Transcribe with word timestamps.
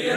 So 0.00 0.08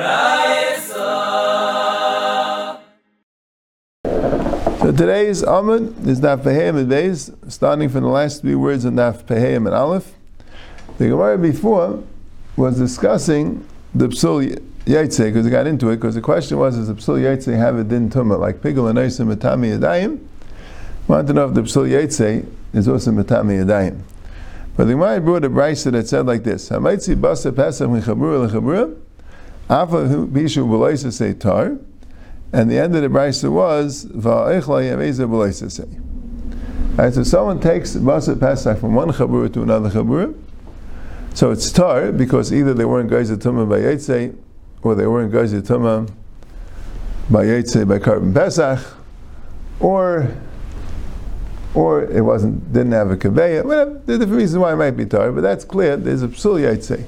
today's 4.95 5.43
Amud 5.43 6.07
is 6.07 6.21
Daf 6.21 6.41
Pehayim 6.43 6.77
and 6.77 6.89
Beis, 6.89 7.35
starting 7.51 7.89
from 7.89 8.03
the 8.03 8.09
last 8.09 8.43
three 8.43 8.55
words 8.55 8.85
in 8.85 8.95
Daf 8.95 9.25
Pehayim 9.25 9.65
and 9.65 9.75
Aleph. 9.75 10.13
The 10.99 11.09
Gemara 11.09 11.37
before 11.37 12.01
was 12.55 12.77
discussing 12.77 13.67
the 13.93 14.07
Psul 14.07 14.57
Yaitse, 14.85 15.25
because 15.25 15.45
it 15.45 15.49
got 15.49 15.67
into 15.67 15.89
it, 15.89 15.97
because 15.97 16.15
the 16.15 16.21
question 16.21 16.57
was, 16.59 16.77
does 16.77 16.87
the 16.87 16.93
Psul 16.93 17.19
Yaitse 17.19 17.53
have 17.57 17.75
a 17.77 17.83
din 17.83 18.09
tumah, 18.09 18.39
like 18.39 18.61
Pigel 18.61 18.89
and 18.89 18.97
Eisim 18.97 19.35
Matami 19.35 19.77
Yadayim? 19.77 20.25
Want 21.09 21.27
to 21.27 21.33
know 21.33 21.49
if 21.49 21.55
the 21.55 21.63
Psul 21.63 21.89
Yaitse 21.89 22.45
is 22.71 22.87
also 22.87 23.11
Matami 23.11 23.65
Yadayim. 23.65 23.99
But 24.77 24.85
the 24.85 24.93
Gemara 24.93 25.19
brought 25.19 25.43
a 25.43 25.49
brisa 25.49 25.91
that 25.91 26.07
said 26.07 26.25
like 26.25 26.45
this, 26.45 26.69
Hamaitzi 26.69 27.19
Basa 27.19 27.53
Pesach 27.53 27.89
Mechabura 27.89 28.47
Lechabura, 28.49 28.97
and 32.53 32.69
the 32.69 32.77
end 32.77 32.95
of 32.95 33.01
the 33.01 33.09
brisa 33.09 33.51
was. 33.51 34.05
Right, 36.95 37.13
so 37.13 37.23
someone 37.23 37.59
takes 37.59 37.95
Basa 37.95 38.39
Pesach 38.39 38.77
from 38.79 38.93
one 38.93 39.09
Chabura 39.09 39.51
to 39.53 39.63
another 39.63 39.89
Chabura, 39.89 40.35
so 41.33 41.49
it's 41.51 41.71
tar 41.71 42.11
because 42.11 42.53
either 42.53 42.73
they 42.73 42.85
weren't 42.85 43.09
guys 43.09 43.31
tumah 43.31 43.67
by 43.67 43.79
Yitzay, 43.79 44.35
or 44.83 44.93
they 44.93 45.07
weren't 45.07 45.31
guys 45.31 45.53
tumah 45.53 46.11
by 47.31 47.45
Yitzay 47.45 47.87
by 47.87 47.97
Korban 47.97 48.33
Pesach, 48.33 48.79
or 49.79 50.35
or 51.73 52.03
it 52.03 52.21
wasn't 52.21 52.71
didn't 52.71 52.91
have 52.91 53.09
a 53.09 53.17
kaveya. 53.17 53.65
Whatever. 53.65 54.01
There's 54.05 54.19
different 54.19 54.39
reasons 54.39 54.59
why 54.59 54.73
it 54.73 54.75
might 54.75 54.91
be 54.91 55.05
tar, 55.05 55.31
but 55.31 55.41
that's 55.41 55.65
clear. 55.65 55.97
There's 55.97 56.21
a 56.21 56.27
psul 56.27 56.59
Yitzay 56.61 57.07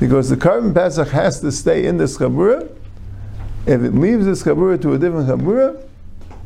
because 0.00 0.30
the 0.30 0.36
Korban 0.36 0.74
Pesach 0.74 1.08
has 1.08 1.40
to 1.40 1.52
stay 1.52 1.86
in 1.86 1.98
this 1.98 2.18
chabura. 2.18 2.68
If 3.66 3.82
it 3.82 3.94
leaves 3.94 4.24
this 4.24 4.42
chabura 4.42 4.80
to 4.82 4.94
a 4.94 4.98
different 4.98 5.28
chabura, 5.28 5.80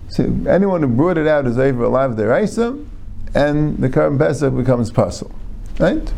so 0.08 0.24
anyone 0.48 0.82
who 0.82 0.88
brought 0.88 1.16
it 1.16 1.26
out 1.26 1.46
is 1.46 1.56
over 1.56 1.84
alive 1.84 2.12
deraisa, 2.12 2.86
and 3.34 3.78
the 3.78 3.88
Korban 3.88 4.18
Pesach 4.18 4.54
becomes 4.54 4.90
puzzle, 4.90 5.34
right? 5.78 6.12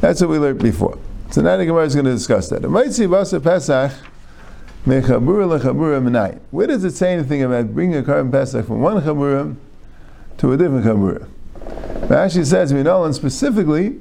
That's 0.00 0.20
what 0.20 0.30
we 0.30 0.38
learned 0.38 0.62
before. 0.62 0.98
So 1.30 1.42
now 1.42 1.56
the 1.56 1.64
Gemara 1.64 1.84
is 1.84 1.94
going 1.94 2.06
to 2.06 2.12
discuss 2.12 2.48
that. 2.48 2.68
Where 2.68 2.84
does 6.66 6.84
it 6.84 6.90
say 6.90 7.12
anything 7.12 7.42
about 7.42 7.74
bringing 7.74 7.98
a 7.98 8.02
korban 8.02 8.32
pesach 8.32 8.66
from 8.66 8.80
one 8.80 9.00
chabura 9.02 9.54
to 10.38 10.52
a 10.52 10.56
different 10.56 10.84
chabura? 10.84 11.28
Rashi 12.08 12.44
says, 12.44 12.72
Minolan 12.72 13.14
specifically, 13.14 14.00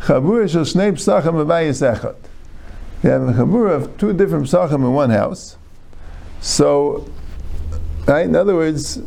chabura 0.00 0.48
shel 0.48 0.62
shnei 0.62 0.92
psachim 0.92 1.44
abayis 1.44 1.82
echad. 1.82 2.16
You 3.02 3.10
have 3.10 3.22
a 3.22 3.32
chabura 3.32 3.74
of 3.76 3.98
two 3.98 4.12
different 4.12 4.46
psachim 4.46 4.76
in 4.76 4.92
one 4.92 5.10
house. 5.10 5.56
So, 6.40 7.10
right, 8.06 8.26
in 8.26 8.36
other 8.36 8.54
words, 8.54 9.00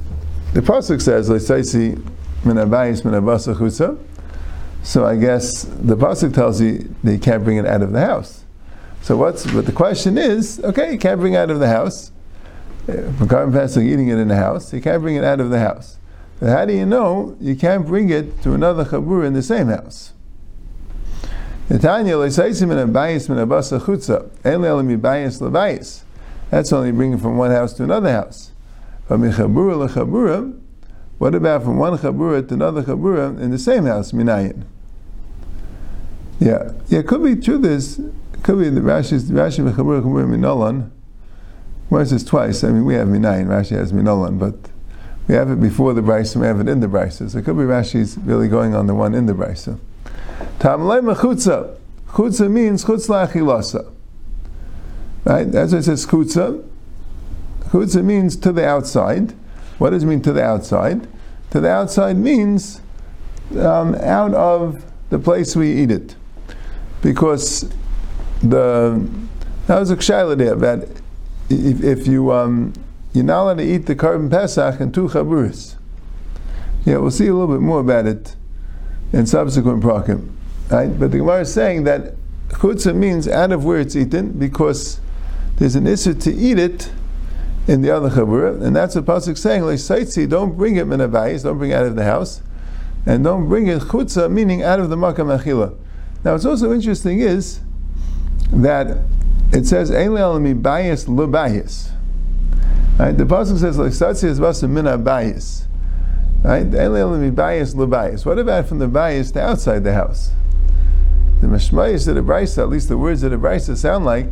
the 0.53 0.61
pasuk 0.61 1.01
says, 1.01 1.29
"Let's 1.29 1.47
say, 1.47 1.95
min 2.43 2.57
abayis 2.57 3.05
min 3.05 3.13
abasa 3.13 3.55
chutza." 3.55 3.97
So 4.83 5.05
I 5.05 5.15
guess 5.15 5.63
the 5.63 5.95
pasuk 5.95 6.33
tells 6.33 6.59
you 6.59 6.93
that 7.03 7.11
you 7.11 7.19
can't 7.19 7.43
bring 7.43 7.57
it 7.57 7.65
out 7.65 7.81
of 7.81 7.91
the 7.91 8.01
house. 8.01 8.43
So 9.01 9.15
what's 9.15 9.51
but 9.51 9.65
the 9.65 9.71
question 9.71 10.17
is, 10.17 10.59
okay, 10.63 10.93
you 10.93 10.99
can't 10.99 11.19
bring 11.19 11.33
it 11.33 11.37
out 11.37 11.51
of 11.51 11.59
the 11.59 11.67
house. 11.67 12.11
From 12.85 13.27
korban 13.27 13.53
pesach 13.53 13.83
eating 13.83 14.09
it 14.09 14.17
in 14.17 14.27
the 14.27 14.35
house, 14.35 14.73
you 14.73 14.81
can't 14.81 15.01
bring 15.01 15.15
it 15.15 15.23
out 15.23 15.39
of 15.39 15.49
the 15.49 15.59
house. 15.59 15.97
But 16.39 16.49
how 16.49 16.65
do 16.65 16.73
you 16.73 16.85
know 16.85 17.37
you 17.39 17.55
can't 17.55 17.85
bring 17.85 18.09
it 18.09 18.41
to 18.41 18.53
another 18.53 18.83
chabur 18.83 19.25
in 19.25 19.33
the 19.33 19.43
same 19.43 19.67
house? 19.67 20.13
That's 21.69 21.85
only 26.73 26.91
bringing 26.91 27.17
from 27.17 27.37
one 27.37 27.51
house 27.51 27.73
to 27.73 27.83
another 27.83 28.11
house. 28.11 28.51
But 29.07 29.17
mi 29.19 29.29
khabura 29.29 29.77
la 29.77 29.87
khabura 29.87 30.61
what 31.21 31.35
about 31.35 31.61
from 31.61 31.77
one 31.77 31.95
chabura 31.99 32.47
to 32.47 32.55
another 32.55 32.81
chabura 32.81 33.39
in 33.39 33.51
the 33.51 33.59
same 33.59 33.85
house, 33.85 34.11
minayin? 34.11 34.63
Yeah, 36.39 36.71
yeah, 36.87 36.97
it 37.01 37.07
could 37.07 37.23
be 37.23 37.35
true. 37.35 37.59
This 37.59 38.01
could 38.41 38.57
be 38.57 38.69
the 38.69 38.81
Rashi's 38.81 39.29
Rashi 39.29 39.63
v'chabura 39.63 40.01
chabura 40.01 40.25
minolan. 40.27 40.89
Where's 41.89 42.09
this 42.09 42.23
twice? 42.23 42.63
I 42.63 42.69
mean, 42.69 42.85
we 42.85 42.95
have 42.95 43.07
minayin. 43.07 43.45
Rashi 43.45 43.77
has 43.77 43.93
minolan, 43.93 44.39
but 44.39 44.55
we 45.27 45.35
have 45.35 45.51
it 45.51 45.61
before 45.61 45.93
the 45.93 46.01
brisa. 46.01 46.37
We 46.37 46.47
have 46.47 46.59
it 46.59 46.67
in 46.67 46.79
the 46.79 46.87
brisa. 46.87 47.29
So 47.29 47.37
it 47.37 47.45
could 47.45 47.55
be 47.55 47.65
Rashi's 47.65 48.17
really 48.17 48.47
going 48.47 48.73
on 48.73 48.87
the 48.87 48.95
one 48.95 49.13
in 49.13 49.27
the 49.27 49.33
brisa. 49.33 49.77
Tamlei 50.61 51.01
mechutza. 51.01 51.75
Chutza 52.09 52.47
means 52.47 52.85
chutz 52.85 53.07
la'achilasa. 53.09 53.91
Right? 55.25 55.51
That's 55.51 55.71
what 55.71 55.79
it 55.79 55.83
says 55.85 56.05
chutza. 56.05 56.63
Chutza 57.69 58.03
means 58.05 58.35
to 58.35 58.51
the 58.51 58.63
outside. 58.63 59.33
What 59.79 59.89
does 59.89 60.03
it 60.03 60.05
mean 60.05 60.21
to 60.21 60.31
the 60.31 60.43
outside? 60.43 61.07
To 61.49 61.59
the 61.59 61.69
outside 61.69 62.15
means 62.15 62.79
um, 63.57 63.95
out 63.95 64.35
of 64.35 64.85
the 65.09 65.17
place 65.17 65.55
we 65.55 65.81
eat 65.81 65.89
it. 65.89 66.15
Because 67.01 67.67
the 68.43 69.03
that 69.65 69.79
was 69.79 69.89
a 69.89 69.95
kshayla 69.95 70.37
there 70.37 70.55
that 70.55 70.89
if, 71.49 71.83
if 71.83 72.05
you 72.05 72.31
um, 72.31 72.73
you're 73.13 73.23
not 73.23 73.41
allowed 73.41 73.57
to 73.57 73.63
eat 73.63 73.87
the 73.87 73.95
korban 73.95 74.29
pesach 74.29 74.79
and 74.79 74.93
two 74.93 75.07
chaburis. 75.07 75.75
Yeah, 76.85 76.97
we'll 76.97 77.09
see 77.09 77.25
a 77.25 77.33
little 77.33 77.47
bit 77.55 77.61
more 77.61 77.79
about 77.79 78.05
it 78.05 78.35
in 79.11 79.25
subsequent 79.25 79.81
prakim. 79.81 80.35
Right? 80.71 80.87
But 80.87 81.11
the 81.11 81.17
Gemara 81.17 81.41
is 81.41 81.53
saying 81.53 81.83
that 81.83 82.15
chutzah 82.47 82.95
means 82.95 83.27
out 83.27 83.51
of 83.51 83.65
where 83.65 83.79
it's 83.79 83.95
eaten 83.95 84.31
because 84.39 85.01
there's 85.57 85.75
an 85.75 85.85
issue 85.85 86.13
to 86.13 86.33
eat 86.33 86.57
it 86.57 86.91
in 87.67 87.81
the 87.81 87.91
other 87.91 88.09
chabura, 88.09 88.61
and 88.61 88.75
that's 88.75 88.95
what 88.95 89.05
pasuk 89.05 89.37
saying. 89.37 89.63
Like 89.63 90.29
don't 90.29 90.57
bring 90.57 90.77
it 90.77 90.87
minavayis, 90.87 91.43
don't 91.43 91.57
bring 91.57 91.71
it 91.71 91.75
out 91.75 91.85
of 91.85 91.95
the 91.95 92.05
house, 92.05 92.41
and 93.05 93.23
don't 93.23 93.49
bring 93.49 93.67
it 93.67 93.81
chutza, 93.81 94.31
meaning 94.31 94.63
out 94.63 94.79
of 94.79 94.89
the 94.89 94.95
makam 94.95 95.37
achila. 95.37 95.77
Now, 96.23 96.33
what's 96.33 96.45
also 96.45 96.71
interesting 96.71 97.19
is 97.19 97.59
that 98.51 98.97
it 99.51 99.65
says 99.65 99.91
ein 99.91 100.11
le'alami 100.11 100.59
bayis 100.59 101.05
lebayis. 101.05 101.91
Right? 102.97 103.17
The 103.17 103.25
pasuk 103.25 103.59
says 103.59 103.77
like 103.77 103.91
saitzi 103.91 104.25
is 104.25 104.39
basa 104.39 104.69
mina 104.69 104.97
bayis. 104.97 105.65
Right? 106.43 106.61
Ein 106.61 106.71
le'alami 106.71 107.33
bayis 107.33 107.75
lebayis. 107.75 108.25
What 108.25 108.39
about 108.39 108.67
from 108.67 108.79
the 108.79 108.87
bayis 108.87 109.33
to 109.33 109.41
outside 109.41 109.83
the 109.83 109.93
house? 109.93 110.31
The 111.51 111.57
mashmayis 111.57 112.07
of 112.07 112.15
the 112.15 112.21
brisa, 112.21 112.59
at 112.59 112.69
least 112.69 112.87
the 112.87 112.97
words 112.97 113.23
of 113.23 113.31
the 113.31 113.37
brisa 113.37 113.75
sound 113.75 114.05
like 114.05 114.29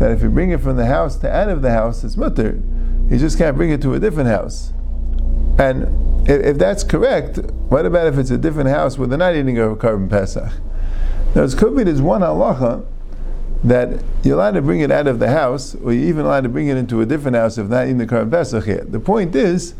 that 0.00 0.10
if 0.10 0.22
you 0.22 0.28
bring 0.28 0.50
it 0.50 0.60
from 0.60 0.76
the 0.76 0.86
house 0.86 1.14
to 1.18 1.32
out 1.32 1.48
of 1.48 1.62
the 1.62 1.70
house, 1.70 2.02
it's 2.02 2.16
mutter. 2.16 2.60
You 3.08 3.16
just 3.16 3.38
can't 3.38 3.56
bring 3.56 3.70
it 3.70 3.80
to 3.82 3.94
a 3.94 4.00
different 4.00 4.28
house. 4.28 4.72
And 5.60 6.28
if, 6.28 6.44
if, 6.44 6.58
that's 6.58 6.82
correct, 6.82 7.38
what 7.68 7.86
about 7.86 8.08
if 8.08 8.18
it's 8.18 8.32
a 8.32 8.38
different 8.38 8.70
house 8.70 8.98
where 8.98 9.06
they're 9.06 9.18
not 9.18 9.36
eating 9.36 9.56
a 9.56 9.76
korban 9.76 10.10
pesach? 10.10 10.52
Now, 11.36 11.44
it 11.44 11.56
could 11.56 11.76
be 11.76 11.84
there's 11.84 12.02
one 12.02 12.22
halacha 12.22 12.84
that 13.62 14.02
you're 14.24 14.34
allowed 14.34 14.54
to 14.54 14.62
bring 14.62 14.80
it 14.80 14.90
out 14.90 15.06
of 15.06 15.20
the 15.20 15.28
house, 15.28 15.76
or 15.76 15.92
you're 15.92 16.08
even 16.08 16.26
allowed 16.26 16.42
to 16.42 16.48
bring 16.48 16.66
it 16.66 16.76
into 16.76 17.02
a 17.02 17.06
different 17.06 17.36
house 17.36 17.56
if 17.56 17.68
not 17.68 17.84
eating 17.84 17.98
the 17.98 18.06
korban 18.06 18.32
pesach 18.32 18.66
yet. 18.66 18.90
The 18.90 18.98
point 18.98 19.36
is 19.36 19.74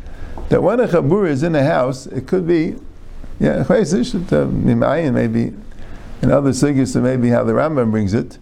that 0.48 0.62
when 0.62 0.78
a 0.78 0.86
chabur 0.86 1.28
is 1.28 1.42
in 1.42 1.56
a 1.56 1.64
house, 1.64 2.06
it 2.06 2.28
could 2.28 2.46
be, 2.46 2.76
yeah, 3.40 3.64
um, 3.68 4.64
maybe, 4.64 5.52
in 6.22 6.30
other 6.30 6.50
sugyas, 6.50 7.00
maybe 7.00 7.28
how 7.28 7.44
the 7.44 7.52
Rambam 7.52 7.90
brings 7.90 8.14
it, 8.14 8.38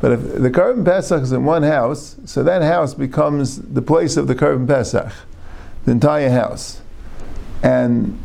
but 0.00 0.12
if 0.12 0.20
the 0.34 0.50
korban 0.50 0.84
Pesach 0.84 1.22
is 1.22 1.32
in 1.32 1.44
one 1.44 1.62
house, 1.62 2.16
so 2.24 2.42
that 2.42 2.62
house 2.62 2.94
becomes 2.94 3.60
the 3.60 3.82
place 3.82 4.16
of 4.16 4.26
the 4.26 4.34
korban 4.34 4.66
Pesach, 4.66 5.12
the 5.84 5.92
entire 5.92 6.30
house. 6.30 6.80
And 7.62 8.18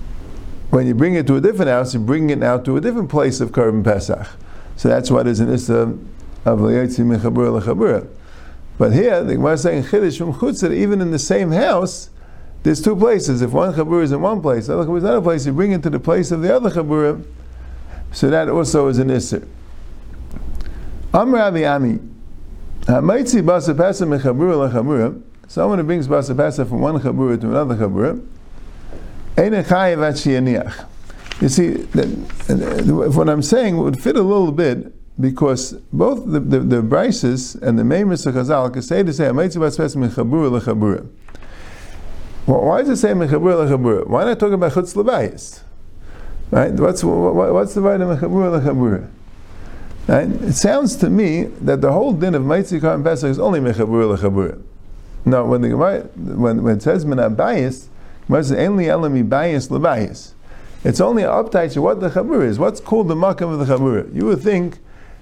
when 0.69 0.87
you 0.87 0.95
bring 0.95 1.15
it 1.15 1.27
to 1.27 1.35
a 1.35 1.41
different 1.41 1.69
house, 1.69 1.93
you 1.93 1.99
bring 1.99 2.29
it 2.29 2.39
now 2.39 2.57
to 2.59 2.77
a 2.77 2.81
different 2.81 3.09
place 3.09 3.41
of 3.41 3.51
korban 3.51 3.83
Pesach. 3.83 4.27
So 4.77 4.89
that's 4.89 5.11
what 5.11 5.27
is 5.27 5.39
an 5.39 5.53
Issa 5.53 5.97
of 6.45 6.59
Layetzi 6.59 7.05
Mechabura 7.05 7.61
Lechabura. 7.61 8.07
But 8.77 8.93
here, 8.93 9.23
the 9.23 9.35
Gemara 9.35 9.53
is 9.53 9.61
saying 9.61 9.83
Chiddush 9.83 10.17
from 10.17 10.33
Chutzah, 10.33 10.73
even 10.73 10.99
in 10.99 11.11
the 11.11 11.19
same 11.19 11.51
house, 11.51 12.09
there's 12.63 12.81
two 12.81 12.95
places. 12.95 13.41
If 13.41 13.51
one 13.51 13.73
Chabura 13.73 14.03
is 14.03 14.11
in 14.11 14.21
one 14.21 14.41
place, 14.41 14.67
the 14.67 14.77
other 14.77 14.85
Chabura 14.85 14.97
is 14.97 15.03
in 15.03 15.09
another 15.09 15.23
place, 15.23 15.45
you 15.45 15.53
bring 15.53 15.71
it 15.71 15.83
to 15.83 15.89
the 15.89 15.99
place 15.99 16.31
of 16.31 16.41
the 16.41 16.53
other 16.53 16.69
Chabura, 16.69 17.23
so 18.15 18.29
that 18.29 18.47
also 18.47 18.87
is 18.87 18.97
an 18.97 19.09
Issa. 19.09 19.41
Amr 21.13 21.37
Ami. 21.37 21.99
Hamaitzi 22.83 23.41
basa 23.41 23.75
pesa 23.75 24.07
mechabura 24.07 24.71
lechabura. 24.71 25.21
Someone 25.49 25.79
who 25.79 25.83
brings 25.83 26.07
basa 26.07 26.33
pesa 26.33 26.65
from 26.65 26.79
one 26.79 26.97
chabura 27.01 27.39
to 27.41 27.47
another 27.49 27.75
chabura. 27.75 28.25
Ein 29.37 29.51
chayiv 29.51 30.01
at 30.01 30.25
You 31.41 31.49
see, 31.49 31.71
that, 31.71 33.11
what 33.13 33.27
I'm 33.27 33.41
saying 33.41 33.75
would 33.79 34.01
fit 34.01 34.15
a 34.15 34.21
little 34.21 34.53
bit 34.53 34.93
because 35.19 35.73
both 35.91 36.25
the, 36.25 36.39
the, 36.39 36.61
the 36.61 36.81
Brises 36.81 37.61
and 37.61 37.77
the 37.77 37.83
main 37.83 38.05
Mr. 38.05 38.31
Chazal 38.31 38.71
can 38.71 38.81
say 38.81 39.03
to 39.03 39.11
say. 39.11 39.29
Why 39.29 39.43
does 39.43 39.57
it 39.57 39.59
say 42.95 43.09
mechabura 43.09 43.67
lechabura? 43.67 44.07
Why 44.07 44.23
not 44.23 44.39
talk 44.39 44.53
about 44.53 44.71
chutz 44.71 44.93
lebayis? 44.95 45.64
Right? 46.51 46.71
What's, 46.71 47.03
what, 47.03 47.53
what's 47.53 47.73
the 47.73 47.81
right 47.81 47.99
of 47.99 48.19
mechabura 48.19 48.61
lechabura? 48.61 49.09
Right? 50.07 50.29
It 50.43 50.53
sounds 50.53 50.95
to 50.97 51.09
me 51.09 51.45
that 51.61 51.81
the 51.81 51.91
whole 51.91 52.13
din 52.13 52.35
of 52.35 52.43
Maitzi 52.43 52.79
Kar 52.79 52.93
and 52.93 53.03
Pesach 53.03 53.29
is 53.29 53.39
only 53.39 53.59
Mechabur 53.59 54.15
Lechabur. 54.15 54.61
Now, 55.25 55.45
when 55.45 55.61
the 55.61 55.75
when, 55.75 56.61
when 56.61 56.77
it 56.77 56.83
says 56.83 57.05
Min 57.05 57.17
Abayis, 57.17 57.87
Gemara 58.27 58.43
says 58.43 58.57
only 58.59 58.85
Elami 58.85 59.27
Bayis 59.27 59.69
Lebayis. 59.69 60.33
It's 60.83 61.01
only 61.01 61.23
uptight 61.23 61.73
to 61.73 61.81
what 61.81 61.99
the 61.99 62.09
Chabur 62.09 62.45
is. 62.45 62.59
What's 62.59 62.79
called 62.79 63.07
the 63.07 63.15
Makam 63.15 63.59
of 63.59 63.65
the 63.65 63.65
Chabur? 63.65 64.13
You 64.13 64.25
would 64.27 64.41
think, 64.41 64.77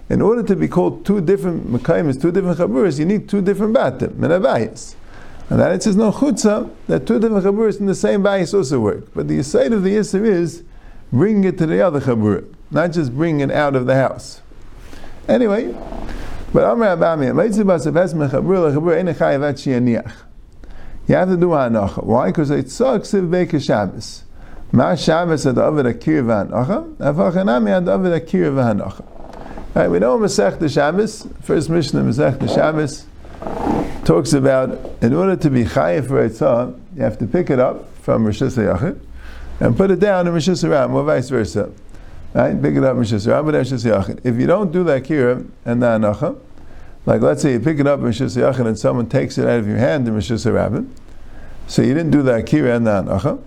in 0.09 0.21
order 0.21 0.43
to 0.43 0.55
be 0.57 0.67
called 0.67 1.05
two 1.05 1.21
different 1.21 1.71
Makaimis, 1.71 2.21
two 2.21 2.33
different 2.33 2.57
Chaburas, 2.57 2.99
you 2.99 3.05
need 3.05 3.29
two 3.29 3.41
different 3.41 3.73
Batim, 3.73 4.15
Min 4.15 4.31
Abayis. 4.31 4.95
And 5.49 5.59
then 5.59 5.71
it 5.71 5.83
says 5.83 5.95
no 5.95 6.11
chutza 6.11 6.69
that 6.87 7.05
two 7.05 7.19
different 7.19 7.45
chaburas 7.45 7.79
in 7.79 7.85
the 7.85 7.95
same 7.95 8.23
bayis 8.23 8.53
also 8.53 8.79
work. 8.79 9.13
But 9.13 9.27
the 9.27 9.43
side 9.43 9.73
of 9.73 9.83
the 9.83 9.95
yisr 9.95 10.25
is 10.25 10.63
bringing 11.13 11.43
it 11.43 11.57
to 11.59 11.67
the 11.67 11.79
other 11.79 12.01
chabura, 12.01 12.43
not 12.71 12.91
just 12.91 13.15
bring 13.15 13.39
it 13.39 13.51
out 13.51 13.75
of 13.75 13.85
the 13.85 13.93
house. 13.95 14.41
Anyway, 15.29 15.71
but 16.51 16.63
Amr 16.63 16.97
Abami, 16.97 17.27
you 21.05 21.15
have 21.15 21.29
to 21.29 21.37
do 21.37 21.47
hanacha. 21.47 22.03
Why? 22.03 22.27
Because 22.27 22.49
it's 22.49 22.73
so 22.73 22.99
ksiv 22.99 23.29
beika 23.29 23.63
Shabbos. 23.63 24.23
Ma 24.71 24.95
Shabbos 24.95 25.45
ad 25.45 25.59
avid 25.59 25.85
akir 25.85 26.23
v'hanacha, 26.23 26.95
avachanami 26.95 27.69
ad 27.69 27.87
avid 27.87 28.21
akir 28.21 28.51
v'hanacha. 28.51 29.05
Right, 29.75 29.87
we 29.87 29.99
know 29.99 30.17
Masech 30.17 30.59
the 30.59 30.67
Shabbos, 30.67 31.27
first 31.41 31.69
Mishnah 31.69 32.01
Masech 32.01 32.39
the 32.39 32.47
Shabbos, 32.47 33.05
talks 34.03 34.33
about 34.33 34.79
in 35.01 35.13
order 35.13 35.35
to 35.35 35.49
be 35.49 35.63
chayiv 35.63 36.07
for 36.07 36.27
Eitzah, 36.27 36.79
you 36.95 37.03
have 37.03 37.19
to 37.19 37.27
pick 37.27 37.49
it 37.49 37.59
up 37.59 37.93
from 37.97 38.25
Rosh 38.25 38.41
Hashanah 38.41 38.99
and 39.59 39.77
put 39.77 39.91
it 39.91 39.99
down 39.99 40.27
in 40.27 40.33
Rosh 40.33 40.49
Hashanah, 40.49 40.91
or 40.93 41.03
vice 41.03 41.29
versa. 41.29 41.71
Right? 42.33 42.59
Pick 42.59 42.75
it 42.75 42.83
up 42.83 42.93
in 42.93 42.99
Rosh 42.99 43.11
but 43.11 43.53
Rosh 43.53 43.71
Hashanah. 43.71 44.21
If 44.23 44.35
you 44.37 44.47
don't 44.47 44.71
do 44.71 44.83
that 44.85 45.03
kira 45.03 45.47
and 45.65 45.81
the 45.81 45.87
anacha, 45.87 46.39
like 47.05 47.21
let's 47.21 47.41
say 47.41 47.53
you 47.53 47.59
pick 47.59 47.79
it 47.79 47.87
up 47.87 47.99
in 47.99 48.05
Rosh 48.05 48.21
Hashanah 48.21 48.67
and 48.67 48.79
someone 48.79 49.07
takes 49.07 49.37
it 49.37 49.45
out 49.47 49.59
of 49.59 49.67
your 49.67 49.77
hand 49.77 50.07
in 50.07 50.13
Rosh 50.13 50.31
Hashanah, 50.31 50.89
so 51.67 51.81
you 51.81 51.93
didn't 51.93 52.11
do 52.11 52.23
that 52.23 52.45
kira 52.45 52.75
and 52.75 52.87
the 52.87 53.03
anacha, 53.03 53.41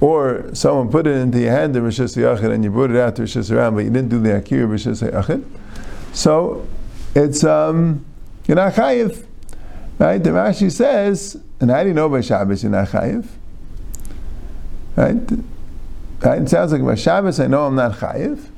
or 0.00 0.54
someone 0.54 0.90
put 0.90 1.06
it 1.06 1.16
into 1.16 1.38
your 1.38 1.52
hand 1.52 1.76
in 1.76 1.82
Rosh 1.84 2.00
Hashanah 2.00 2.52
and 2.52 2.64
you 2.64 2.70
brought 2.70 2.90
it 2.90 2.96
out 2.96 3.16
to 3.16 3.22
Rosh 3.22 3.36
Hashanah, 3.36 3.74
but 3.74 3.84
you 3.84 3.90
didn't 3.90 4.08
do 4.08 4.20
the 4.20 4.36
akira 4.36 4.66
Rosh 4.66 4.86
Hashanah, 4.86 5.44
so 6.12 6.66
it's 7.14 7.44
um, 7.44 8.04
you're 8.46 8.56
not 8.56 8.72
chayiv. 8.74 9.26
Right? 9.98 10.18
The 10.18 10.30
Rashi 10.30 10.72
says, 10.72 11.40
and 11.60 11.70
I 11.70 11.84
didn't 11.84 11.96
know 11.96 12.08
by 12.08 12.20
Shabbos 12.20 12.62
you're 12.64 12.72
not 12.72 12.88
chayiv? 12.88 13.26
Right? 14.96 15.16
right? 16.22 16.42
It 16.42 16.48
sounds 16.48 16.72
like 16.72 16.84
by 16.84 16.94
Shabbos 16.94 17.40
I 17.40 17.46
know 17.46 17.66
I'm 17.66 17.74
not 17.74 17.92
chayiv. 17.92 18.48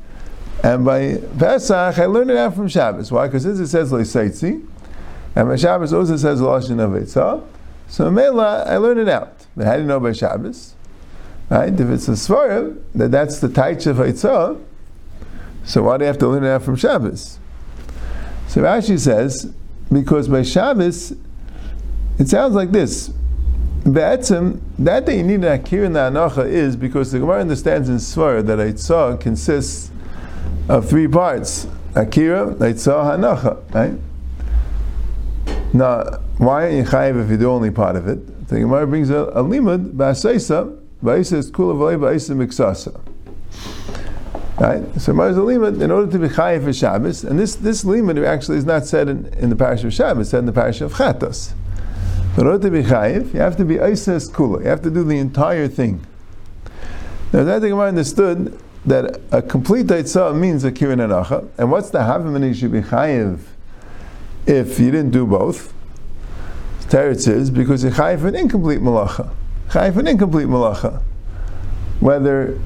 And 0.63 0.85
by 0.85 1.19
Pesach, 1.39 1.99
I 1.99 2.07
learned 2.07 2.31
it 2.31 2.37
out 2.37 2.55
from 2.55 2.69
Shabbos. 2.69 3.13
Why? 3.13 3.27
Because 3.27 3.45
this 3.45 3.59
it 3.59 3.69
says 3.69 3.93
Leisaitzi, 3.93 4.67
and 5.35 5.49
by 5.49 5.57
Shabbos 5.57 5.93
also 5.93 6.17
says 6.17 6.41
Lashon 6.41 6.81
of. 6.81 7.45
So 7.89 8.11
Mela, 8.11 8.65
I 8.65 8.79
learned 8.79 9.01
it 9.01 9.09
out. 9.09 9.47
But 9.57 9.67
how 9.67 9.75
do 9.75 9.83
you 9.83 9.87
know 9.87 10.01
by 10.01 10.13
Shabbos? 10.13 10.75
Right? 11.51 11.73
If 11.73 11.89
it's 11.89 12.09
a 12.09 12.13
Svarim, 12.13 12.83
that 12.95 13.11
that's 13.11 13.39
the 13.41 13.49
Taich 13.49 13.87
of 13.87 13.99
Eitzah, 13.99 14.61
so 15.65 15.83
why 15.83 15.99
do 15.99 16.05
you 16.05 16.07
have 16.07 16.19
to 16.19 16.29
learn 16.29 16.45
it 16.45 16.49
out 16.49 16.63
from 16.63 16.77
Shabbos? 16.77 17.39
So 18.49 18.63
Rashi 18.63 18.99
says, 18.99 19.53
because 19.93 20.29
by 20.29 20.43
Shabbos, 20.43 21.13
it 22.19 22.29
sounds 22.29 22.55
like 22.55 22.71
this. 22.71 23.13
Be'etzim, 23.87 24.37
um, 24.37 24.63
that 24.81 25.07
day 25.07 25.19
you 25.19 25.23
need 25.23 25.45
an 25.45 25.63
akir 25.63 25.85
in 25.85 25.93
the 25.93 26.01
anacha 26.01 26.45
is 26.45 26.75
because 26.75 27.13
the 27.13 27.21
Gemara 27.21 27.43
understands 27.43 27.89
in 27.89 27.97
Svar 27.97 28.45
that 28.45 28.59
Eitzah 28.59 29.21
consists 29.21 29.93
of 30.69 30.89
three 30.89 31.07
parts. 31.07 31.69
Akira, 31.95 32.53
Eitzah, 32.55 33.17
Hanacha, 33.17 33.63
right? 33.73 33.95
Now, 35.73 36.03
why 36.39 36.67
are 36.67 36.71
you 36.71 36.83
chayiv 36.83 37.25
if 37.25 37.31
you 37.31 37.37
do 37.37 37.49
only 37.49 37.71
part 37.71 37.95
of 37.95 38.09
it? 38.09 38.49
The 38.49 38.59
Gemara 38.59 38.89
brings 38.89 39.09
a, 39.09 39.19
a 39.19 39.45
limud, 39.45 39.93
ba'aseisa, 39.93 40.77
ba'aisa 41.05 41.35
is 41.35 41.53
kula 41.53 41.77
v'lei 41.77 41.97
ba'aisa 41.97 42.35
miksasa. 42.35 43.01
Right? 44.61 45.01
So 45.01 45.13
Mars 45.13 45.37
a 45.37 45.41
limud 45.41 45.81
in 45.81 45.93
order 45.93 46.11
to 46.11 46.19
be 46.19 46.27
chayiv 46.27 46.65
for 46.65 46.73
Shabbos, 46.73 47.23
and 47.23 47.39
this 47.39 47.55
this 47.55 47.85
limud 47.85 48.27
actually 48.27 48.59
is 48.59 48.65
not 48.65 48.85
said 48.85 49.09
in, 49.09 49.27
in 49.35 49.49
the 49.49 49.57
parish 49.57 49.85
of 49.85 49.95
Shabbos, 49.95 50.23
it's 50.23 50.31
said 50.31 50.41
in 50.41 50.47
the 50.47 50.53
parish 50.53 50.81
of 50.81 50.93
Chatos. 50.95 51.53
You 52.37 53.41
have 53.41 53.57
to 53.57 53.65
be 53.65 53.81
Isis 53.81 54.31
Kula. 54.31 54.63
You 54.63 54.69
have 54.69 54.83
to 54.83 54.91
do 54.91 55.05
the 55.05 55.19
entire 55.19 55.69
thing. 55.69 56.07
Now 57.33 57.45
that 57.45 57.61
the 57.61 57.69
Gemara 57.71 57.89
understood 57.89 58.59
that 58.85 59.21
a 59.33 59.43
complete 59.43 59.87
Eitzah 59.87 60.39
means 60.39 60.63
a 60.65 60.71
Kirin 60.71 60.99
Anacha, 60.99 61.49
and 61.59 61.71
what's 61.71 61.91
the 61.91 61.99
you 62.61 62.69
be 62.69 62.81
chayiv 62.83 63.41
if 64.47 64.79
you 64.79 64.91
didn't 64.91 65.11
do 65.11 65.27
both? 65.27 65.73
Teretz 66.83 67.27
is 67.27 67.51
because 67.51 67.83
you're 67.83 67.93
chayiv 67.93 68.25
an 68.25 68.35
incomplete 68.37 68.81
malacha. 68.81 69.31
Chayiv 69.71 69.97
an 69.97 70.07
incomplete 70.07 70.47
malacha. 70.47 71.03
Whether 72.01 72.61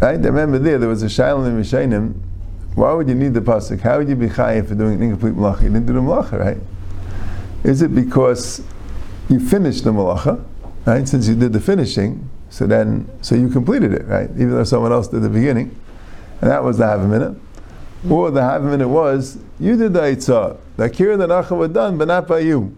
Right? 0.00 0.14
I 0.14 0.28
remember 0.28 0.60
there, 0.60 0.78
there 0.78 0.88
was 0.88 1.02
a 1.02 1.06
Shail 1.06 1.44
in 1.44 1.60
Mishainim. 1.60 2.14
Why 2.76 2.92
would 2.92 3.08
you 3.08 3.16
need 3.16 3.34
the 3.34 3.40
pasuk? 3.40 3.80
How 3.80 3.98
would 3.98 4.08
you 4.08 4.14
be 4.14 4.28
chayiv 4.28 4.68
for 4.68 4.76
doing 4.76 4.94
an 4.94 5.02
incomplete 5.02 5.34
malacha? 5.34 5.62
You 5.62 5.70
didn't 5.70 5.86
do 5.86 5.92
the 5.94 6.00
malacha, 6.00 6.38
right? 6.38 6.58
Is 7.64 7.82
it 7.82 7.92
because 7.92 8.62
you 9.28 9.40
finished 9.40 9.84
the 9.84 9.92
malacha, 9.92 10.44
right? 10.86 11.06
Since 11.06 11.28
you 11.28 11.34
did 11.34 11.52
the 11.52 11.60
finishing, 11.60 12.28
so 12.50 12.66
then, 12.66 13.08
so 13.20 13.34
you 13.34 13.48
completed 13.48 13.92
it, 13.92 14.06
right? 14.06 14.30
Even 14.30 14.52
though 14.52 14.64
someone 14.64 14.92
else 14.92 15.08
did 15.08 15.22
the 15.22 15.28
beginning, 15.28 15.78
and 16.40 16.50
that 16.50 16.62
was 16.62 16.78
the 16.78 16.86
half 16.86 17.00
a 17.00 17.08
minute. 17.08 17.36
Or 18.08 18.30
the 18.30 18.42
half 18.42 18.60
a 18.60 18.64
minute 18.64 18.88
was 18.88 19.38
you 19.58 19.76
did 19.76 19.92
the 19.92 20.00
itzah, 20.00 20.56
the 20.76 20.84
akira 20.84 21.14
and 21.14 21.22
the 21.22 21.26
nacha 21.26 21.56
were 21.56 21.68
done, 21.68 21.98
but 21.98 22.08
not 22.08 22.28
by 22.28 22.38
you. 22.38 22.74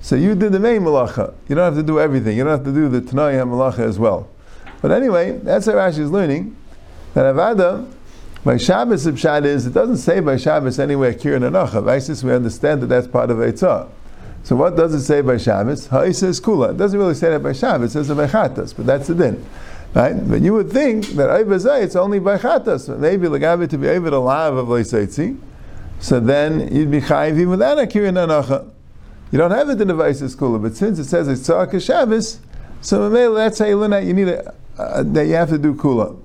So 0.00 0.16
you 0.16 0.34
did 0.34 0.52
the 0.52 0.60
main 0.60 0.82
malacha. 0.82 1.34
You 1.48 1.54
don't 1.54 1.64
have 1.64 1.74
to 1.74 1.82
do 1.82 1.98
everything. 2.00 2.36
You 2.36 2.44
don't 2.44 2.52
have 2.52 2.64
to 2.64 2.72
do 2.72 2.88
the 2.88 3.00
tanaya 3.00 3.46
malacha 3.46 3.80
as 3.80 3.98
well. 3.98 4.28
But 4.80 4.92
anyway, 4.92 5.38
that's 5.38 5.66
how 5.66 5.72
Rashi 5.72 5.98
is 5.98 6.10
learning 6.10 6.56
that 7.14 7.24
Avada 7.34 7.90
by 8.44 8.56
Shabbos 8.56 9.06
of 9.06 9.24
is 9.44 9.66
it 9.66 9.74
doesn't 9.74 9.96
say 9.96 10.20
by 10.20 10.36
Shabbos 10.36 10.78
anywhere 10.78 11.12
Kirin 11.12 11.48
Anacha. 11.48 11.88
Isis 11.88 12.22
we 12.22 12.32
understand 12.32 12.82
that 12.82 12.86
that's 12.86 13.08
part 13.08 13.30
of 13.30 13.38
Eitzah. 13.38 13.88
So 14.44 14.56
what 14.56 14.76
does 14.76 14.94
it 14.94 15.02
say 15.02 15.20
by 15.20 15.36
Shabbos? 15.36 15.88
Ha'isa 15.88 16.28
is 16.28 16.40
kula. 16.40 16.70
It 16.70 16.76
doesn't 16.76 16.98
really 16.98 17.14
say 17.14 17.30
that 17.30 17.42
by 17.42 17.52
Shabbos. 17.52 17.94
It 17.94 18.04
says 18.04 18.16
by 18.16 18.26
Chatas, 18.26 18.74
but 18.74 18.86
that's 18.86 19.08
the 19.08 19.14
din. 19.14 19.44
Right? 19.94 20.14
But 20.28 20.40
you 20.40 20.54
would 20.54 20.70
think 20.70 21.06
that 21.08 21.28
Ayvazai, 21.28 21.82
it's 21.82 21.96
only 21.96 22.18
by 22.18 22.38
Chatas. 22.38 22.96
Maybe 22.98 23.26
Lagavi 23.26 23.68
to 23.70 23.78
be 23.78 23.86
to 23.86 24.18
lav 24.18 24.56
of 24.56 24.68
Leisaitzi. 24.68 25.38
So 26.00 26.20
then 26.20 26.72
you'd 26.74 26.90
be 26.90 27.00
chayiv 27.00 27.48
without 27.50 27.78
a 27.78 27.82
Kirin 27.82 28.14
Anacha. 28.14 28.70
You 29.30 29.38
don't 29.38 29.50
have 29.50 29.68
it 29.68 29.80
in 29.80 29.88
the 29.88 29.94
Vaisis 29.94 30.34
Kula, 30.36 30.62
but 30.62 30.74
since 30.74 30.98
it 30.98 31.04
says 31.04 31.28
it's 31.28 31.46
Tzaka 31.46 31.84
Shabbos, 31.84 32.40
so 32.80 33.10
that's 33.34 33.58
how 33.58 33.66
you 33.66 33.76
learn 33.76 33.90
that 33.90 34.04
you 34.04 34.14
need 34.14 34.28
a, 34.28 34.54
that 35.02 35.26
you 35.26 35.34
have 35.34 35.48
to 35.50 35.58
do 35.58 35.74
kula. 35.74 36.18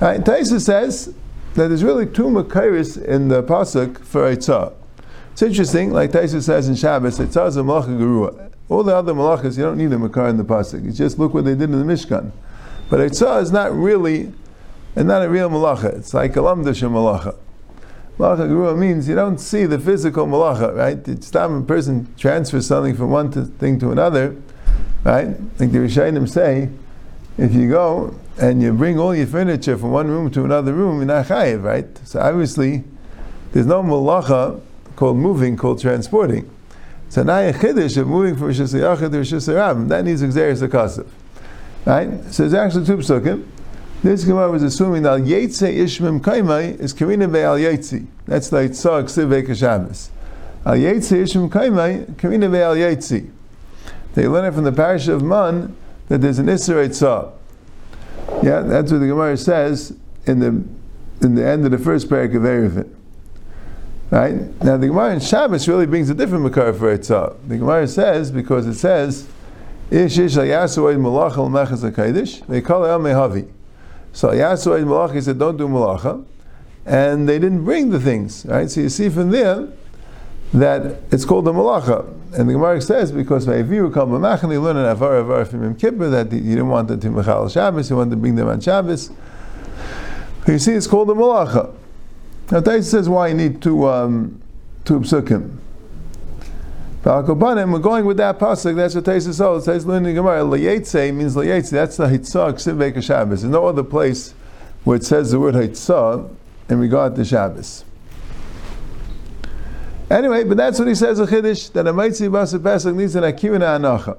Right, 0.00 0.20
Taisa 0.20 0.60
says 0.60 1.14
that 1.54 1.68
there's 1.68 1.84
really 1.84 2.06
two 2.06 2.24
makairis 2.24 3.02
in 3.02 3.28
the 3.28 3.42
pasuk 3.42 4.04
for 4.04 4.22
Eitzah. 4.22 4.74
It's 5.36 5.42
interesting, 5.42 5.92
like 5.92 6.12
Taisa 6.12 6.42
says 6.42 6.66
in 6.66 6.76
Shabbos, 6.76 7.18
Eitzah 7.18 7.48
is 7.48 7.58
a 7.58 7.60
malacha 7.60 7.88
gerua. 7.88 8.50
All 8.70 8.82
the 8.82 8.96
other 8.96 9.12
malachas, 9.12 9.58
you 9.58 9.64
don't 9.64 9.76
need 9.76 9.92
a 9.92 9.98
makar 9.98 10.28
in 10.28 10.38
the 10.38 10.44
pasuk. 10.44 10.96
Just 10.96 11.18
look 11.18 11.34
what 11.34 11.44
they 11.44 11.54
did 11.54 11.68
in 11.68 11.72
the 11.72 11.84
Mishkan. 11.84 12.32
But 12.88 13.00
Eitzah 13.00 13.42
is 13.42 13.52
not 13.52 13.74
really, 13.74 14.32
and 14.96 15.08
not 15.08 15.22
a 15.22 15.28
real 15.28 15.50
malacha. 15.50 15.92
It's 15.98 16.14
like 16.14 16.36
a 16.36 16.38
lamdash 16.38 16.80
malacha. 16.88 17.36
Malacha 18.18 18.48
gerua 18.48 18.78
means 18.78 19.10
you 19.10 19.14
don't 19.14 19.36
see 19.36 19.66
the 19.66 19.78
physical 19.78 20.26
malacha, 20.26 20.74
right? 20.74 21.06
It's 21.06 21.30
time 21.30 21.54
a 21.54 21.62
person 21.62 22.10
transfers 22.16 22.66
something 22.66 22.96
from 22.96 23.10
one 23.10 23.30
thing 23.30 23.78
to 23.80 23.90
another, 23.90 24.34
right? 25.04 25.38
Like 25.60 25.70
the 25.70 25.80
Rishayim 25.80 26.26
say, 26.26 26.70
if 27.36 27.52
you 27.52 27.68
go 27.68 28.18
and 28.40 28.62
you 28.62 28.72
bring 28.72 28.98
all 28.98 29.14
your 29.14 29.26
furniture 29.26 29.76
from 29.76 29.90
one 29.90 30.08
room 30.08 30.30
to 30.30 30.46
another 30.46 30.72
room, 30.72 30.96
you're 30.96 31.04
not 31.04 31.26
chayiv, 31.26 31.62
right? 31.62 31.86
So 32.04 32.20
obviously, 32.20 32.84
there's 33.52 33.66
no 33.66 33.82
malacha 33.82 34.62
called 34.96 35.16
moving, 35.16 35.56
called 35.56 35.80
transporting. 35.80 36.50
So 37.08 37.22
now 37.22 37.38
a 37.38 37.52
chiddush 37.52 37.96
of 37.96 38.08
moving 38.08 38.36
from 38.36 38.48
Rishis 38.48 38.74
Yachid 38.74 39.12
to 39.12 39.18
Rishis 39.18 39.46
that 39.46 40.04
needs 40.04 40.22
Xeris 40.22 40.66
Akasav. 40.66 41.06
Right? 41.84 42.24
So 42.32 42.48
there's 42.48 42.54
actually 42.54 42.86
two 42.86 42.96
psukim. 42.96 43.46
This 44.02 44.24
Gemara 44.24 44.50
was 44.50 44.62
assuming 44.62 45.02
that 45.02 45.20
Yetze 45.20 45.74
Ishmim 45.74 46.20
Kaimai 46.20 46.78
is 46.80 46.92
Karina 46.92 47.28
Be 47.28 47.40
Al 47.40 47.56
Yetzi. 47.56 48.06
That's 48.26 48.52
like 48.52 48.72
Tzah 48.72 49.04
Ksiv 49.04 49.56
Shabbos. 49.56 50.10
Al 50.64 50.74
Yetze 50.74 51.22
Ishmim 51.22 51.48
Kaimai, 51.48 52.18
Karina 52.18 52.48
Be 52.48 52.58
Al 52.58 52.74
Yetzi. 52.74 53.30
They 54.14 54.26
learn 54.26 54.44
it 54.44 54.54
from 54.54 54.64
the 54.64 54.72
parish 54.72 55.08
of 55.08 55.22
Man 55.22 55.76
that 56.08 56.20
there's 56.20 56.38
an 56.38 56.46
Isra 56.46 56.88
Eitzah. 56.88 57.32
Yeah, 58.42 58.60
that's 58.62 58.90
what 58.90 58.98
the 58.98 59.06
Gemara 59.06 59.36
says 59.36 59.96
in 60.26 60.40
the 60.40 60.64
in 61.24 61.34
the 61.34 61.46
end 61.46 61.64
of 61.64 61.70
the 61.70 61.78
first 61.78 62.08
parak 62.08 62.34
of 62.36 62.42
Eruvin. 62.42 62.95
Right? 64.10 64.34
Now 64.62 64.76
the 64.76 64.86
Gemara 64.88 65.14
in 65.14 65.20
Shabbos 65.20 65.66
really 65.66 65.86
brings 65.86 66.10
a 66.10 66.14
different 66.14 66.44
Makar 66.44 66.72
for 66.74 66.96
Eitzah. 66.96 67.36
The 67.48 67.58
Gemara 67.58 67.88
says, 67.88 68.30
because 68.30 68.66
it 68.66 68.74
says, 68.74 69.26
Ish 69.90 70.18
ish 70.18 70.34
ayasu 70.34 70.96
malach 70.96 71.36
al 71.36 71.48
HaKadosh, 71.48 72.46
they 72.46 72.60
call 72.60 72.84
it 72.84 72.88
mehavi. 72.88 73.48
So 74.12 74.30
ayasu 74.30 74.78
oid 74.78 74.84
malach, 74.84 75.14
he 75.14 75.20
said, 75.20 75.38
don't 75.38 75.56
do 75.56 75.68
malacha. 75.68 76.24
and 76.84 77.28
they 77.28 77.38
didn't 77.38 77.64
bring 77.64 77.90
the 77.90 78.00
things, 78.00 78.44
right? 78.46 78.70
So 78.70 78.80
you 78.80 78.88
see 78.88 79.08
from 79.08 79.30
there 79.30 79.68
that 80.52 81.02
it's 81.10 81.24
called 81.24 81.46
a 81.48 81.52
malacha. 81.52 82.12
And 82.38 82.48
the 82.48 82.54
Gemara 82.54 82.80
says 82.80 83.12
because 83.12 83.46
Vayiviru 83.46 83.94
called 83.94 84.10
Mamachan, 84.10 84.48
they 84.48 84.58
learn 84.58 84.76
an 84.76 84.86
avar 84.86 85.16
avar 85.18 85.44
from 85.44 85.62
Yom 85.62 85.74
Kippur 85.74 86.10
that 86.10 86.30
you 86.32 86.40
didn't 86.40 86.68
want 86.68 86.88
them 86.88 87.00
to 87.00 87.08
Mechal 87.08 87.50
Shabbos, 87.50 87.88
you 87.88 87.96
wanted 87.96 88.10
to 88.10 88.16
bring 88.16 88.34
them 88.34 88.48
on 88.48 88.60
Shabbos. 88.60 89.10
You 90.46 90.58
see, 90.58 90.72
it's 90.72 90.86
called 90.86 91.10
a 91.10 91.14
malacha. 91.14 91.72
Now, 92.50 92.60
Taisa 92.60 92.84
says 92.84 93.08
why 93.08 93.28
you 93.28 93.34
need 93.34 93.60
two 93.60 93.86
um, 93.88 94.40
two 94.84 95.00
psukim. 95.00 95.58
We're 97.04 97.22
going 97.22 98.04
with 98.04 98.16
that 98.16 98.38
pasuk. 98.40 98.74
That's 98.74 98.96
what 98.96 99.04
Taisa 99.04 99.32
says. 99.32 99.40
It 99.40 99.64
says 99.64 99.86
learning 99.86 100.16
Gemara. 100.16 100.40
Liyetze 100.40 101.14
means 101.14 101.36
liyetze. 101.36 101.70
That's 101.70 101.96
the 101.96 102.06
hitzah 102.06 102.52
ksiv 102.54 103.02
Shabbos. 103.02 103.42
There's 103.42 103.52
no 103.52 103.66
other 103.66 103.84
place 103.84 104.34
where 104.82 104.96
it 104.96 105.04
says 105.04 105.30
the 105.30 105.38
word 105.38 105.54
hitzah 105.54 106.28
in 106.68 106.80
regard 106.80 107.14
to 107.14 107.24
Shabbos. 107.24 107.84
Anyway, 110.10 110.44
but 110.44 110.56
that's 110.56 110.78
what 110.78 110.88
he 110.88 110.94
says 110.94 111.18
a 111.20 111.26
chiddush 111.26 111.72
that 111.72 111.86
a 111.86 111.92
mitzvah 111.92 112.28
basa 112.28 112.62
pesach 112.62 112.94
needs 112.94 113.14
an 113.16 113.24
akira 113.24 113.58
anacha. 113.58 114.18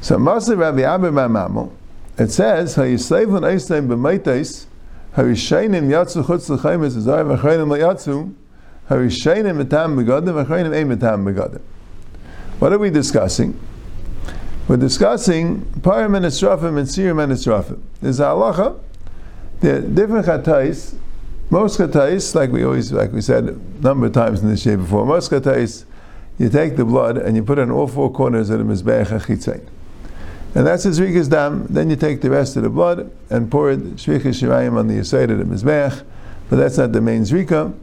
So 0.00 0.16
Masir 0.16 0.58
Rabbi 0.58 0.82
Abba 0.82 1.10
Mamamel, 1.10 1.72
it 2.18 2.30
says 2.30 2.76
Hayisleivun 2.76 3.42
Eisleim 3.42 3.88
b'meitais 3.88 4.66
Harishainim 5.16 5.88
Yatsu 5.88 6.24
Chutz 6.24 6.48
L'chaim 6.48 6.84
Es 6.84 6.94
Zayim 6.94 7.36
Achreinim 7.36 7.68
Layatsu 7.68 8.34
Harishainim 8.88 9.62
Metam 9.62 9.94
Megadim 9.96 10.44
Achreinim 10.44 10.74
Ein 10.74 10.88
Metam 10.88 11.24
Megadim. 11.24 11.60
What 12.58 12.72
are 12.72 12.78
we 12.78 12.90
discussing? 12.90 13.58
We're 14.68 14.76
discussing 14.76 15.62
Parim 15.80 16.16
and 16.16 16.24
Esrafim 16.26 16.78
and 16.78 16.88
Sirim 16.88 17.22
and 17.22 17.32
Esrafim. 17.32 17.82
There's 18.00 18.20
a 18.20 18.24
halacha. 18.24 18.80
There 19.60 19.76
are 19.76 19.80
different 19.80 20.26
chatais 20.26 20.96
most 21.50 21.78
katais, 21.78 22.34
like 22.34 22.50
we 22.50 22.64
always, 22.64 22.92
like 22.92 23.12
we 23.12 23.20
said 23.20 23.48
a 23.48 23.52
number 23.80 24.06
of 24.06 24.12
times 24.12 24.42
in 24.42 24.48
this 24.48 24.64
year 24.64 24.76
before, 24.76 25.04
most 25.06 25.30
katais, 25.30 25.84
you 26.38 26.48
take 26.48 26.76
the 26.76 26.84
blood 26.84 27.16
and 27.16 27.36
you 27.36 27.44
put 27.44 27.58
it 27.58 27.62
on 27.62 27.70
all 27.70 27.86
four 27.86 28.10
corners 28.10 28.50
of 28.50 28.58
the 28.58 28.64
mizbeach 28.64 29.06
achitzain. 29.06 29.64
And 30.54 30.66
that's 30.66 30.84
the 30.84 30.90
zrikas 30.90 31.28
dam. 31.28 31.66
Then 31.68 31.90
you 31.90 31.96
take 31.96 32.20
the 32.20 32.30
rest 32.30 32.56
of 32.56 32.62
the 32.62 32.70
blood 32.70 33.10
and 33.30 33.50
pour 33.50 33.72
it 33.72 33.80
shricha 33.96 34.26
shirayim 34.26 34.78
on 34.78 34.86
the 34.86 35.04
side 35.04 35.30
of 35.30 35.38
the 35.38 35.44
mizbeach, 35.44 36.04
but 36.48 36.56
that's 36.56 36.78
not 36.78 36.92
the 36.92 37.00
main 37.00 37.22
zrika, 37.22 37.74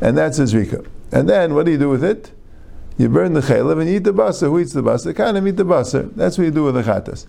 and 0.00 0.16
that's 0.16 0.38
a 0.38 0.42
zrika. 0.42 0.86
And 1.10 1.28
then 1.28 1.54
what 1.54 1.66
do 1.66 1.72
you 1.72 1.78
do 1.78 1.88
with 1.88 2.04
it? 2.04 2.30
You 2.96 3.08
burn 3.08 3.32
the 3.32 3.40
chaylev 3.40 3.80
and 3.80 3.90
you 3.90 3.96
eat 3.96 4.04
the 4.04 4.12
basa. 4.12 4.48
Who 4.48 4.58
eats 4.60 4.72
the 4.72 4.82
basa? 4.82 5.14
Kind 5.16 5.36
of 5.36 5.46
eat 5.46 5.56
the 5.56 5.64
basa. 5.64 6.14
That's 6.14 6.38
what 6.38 6.44
you 6.44 6.50
do 6.50 6.64
with 6.64 6.74
the 6.74 6.82
chatas. 6.82 7.26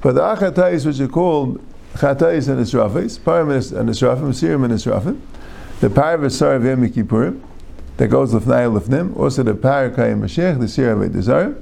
But 0.00 0.14
the 0.14 0.20
achatais, 0.20 0.86
which 0.86 1.00
are 1.00 1.08
called 1.08 1.60
Chatais 1.94 2.48
and 2.48 2.60
Israfis, 2.60 3.18
Parim 3.18 3.50
and 3.78 3.88
Israfim, 3.88 4.28
Sirim 4.28 4.64
and 4.64 4.74
Israfim, 4.74 5.20
the 5.80 5.90
Par 5.90 6.18
V'Sar 6.18 6.56
of 6.56 6.64
Yom 6.64 6.86
Kippurim, 6.88 7.40
that 7.96 8.08
goes 8.08 8.32
Lefnai 8.34 8.78
Lefnim, 8.78 9.16
also 9.16 9.42
the 9.42 9.54
Par 9.54 9.90
Kayim 9.90 10.20
Mashiach, 10.20 10.60
the 10.60 10.68
Sir 10.68 10.92
of 10.92 11.12
Desire, 11.12 11.56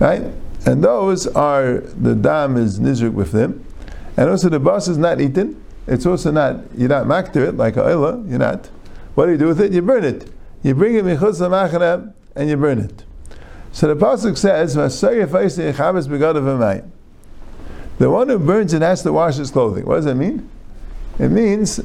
right? 0.00 0.22
And 0.66 0.82
those 0.82 1.26
are, 1.26 1.78
the 1.80 2.14
Dam 2.14 2.56
is 2.56 2.80
Nizrik 2.80 3.12
with 3.12 3.32
them, 3.32 3.64
and 4.16 4.30
also 4.30 4.48
the 4.48 4.60
bus 4.60 4.88
is 4.88 4.96
not 4.96 5.20
eaten, 5.20 5.62
it's 5.86 6.06
also 6.06 6.30
not, 6.30 6.60
you're 6.76 6.88
not 6.88 7.06
makter 7.06 7.48
it 7.48 7.56
like 7.56 7.76
a 7.76 7.80
oila, 7.80 8.28
you're 8.28 8.38
not. 8.38 8.66
What 9.14 9.26
do 9.26 9.32
you 9.32 9.38
do 9.38 9.48
with 9.48 9.60
it? 9.60 9.72
You 9.72 9.82
burn 9.82 10.04
it. 10.04 10.30
You 10.62 10.74
bring 10.74 10.94
it 10.94 11.04
michutz 11.04 12.14
and 12.34 12.50
you 12.50 12.56
burn 12.56 12.78
it. 12.78 13.04
So 13.72 13.92
the 13.92 13.96
pasuk 13.96 14.38
says. 14.38 14.74
The 17.96 18.10
one 18.10 18.28
who 18.28 18.38
burns 18.38 18.72
it 18.72 18.82
has 18.82 19.02
to 19.02 19.12
wash 19.12 19.36
his 19.36 19.50
clothing. 19.50 19.84
What 19.84 19.96
does 19.96 20.04
that 20.06 20.14
mean? 20.14 20.48
It 21.18 21.28
means 21.28 21.80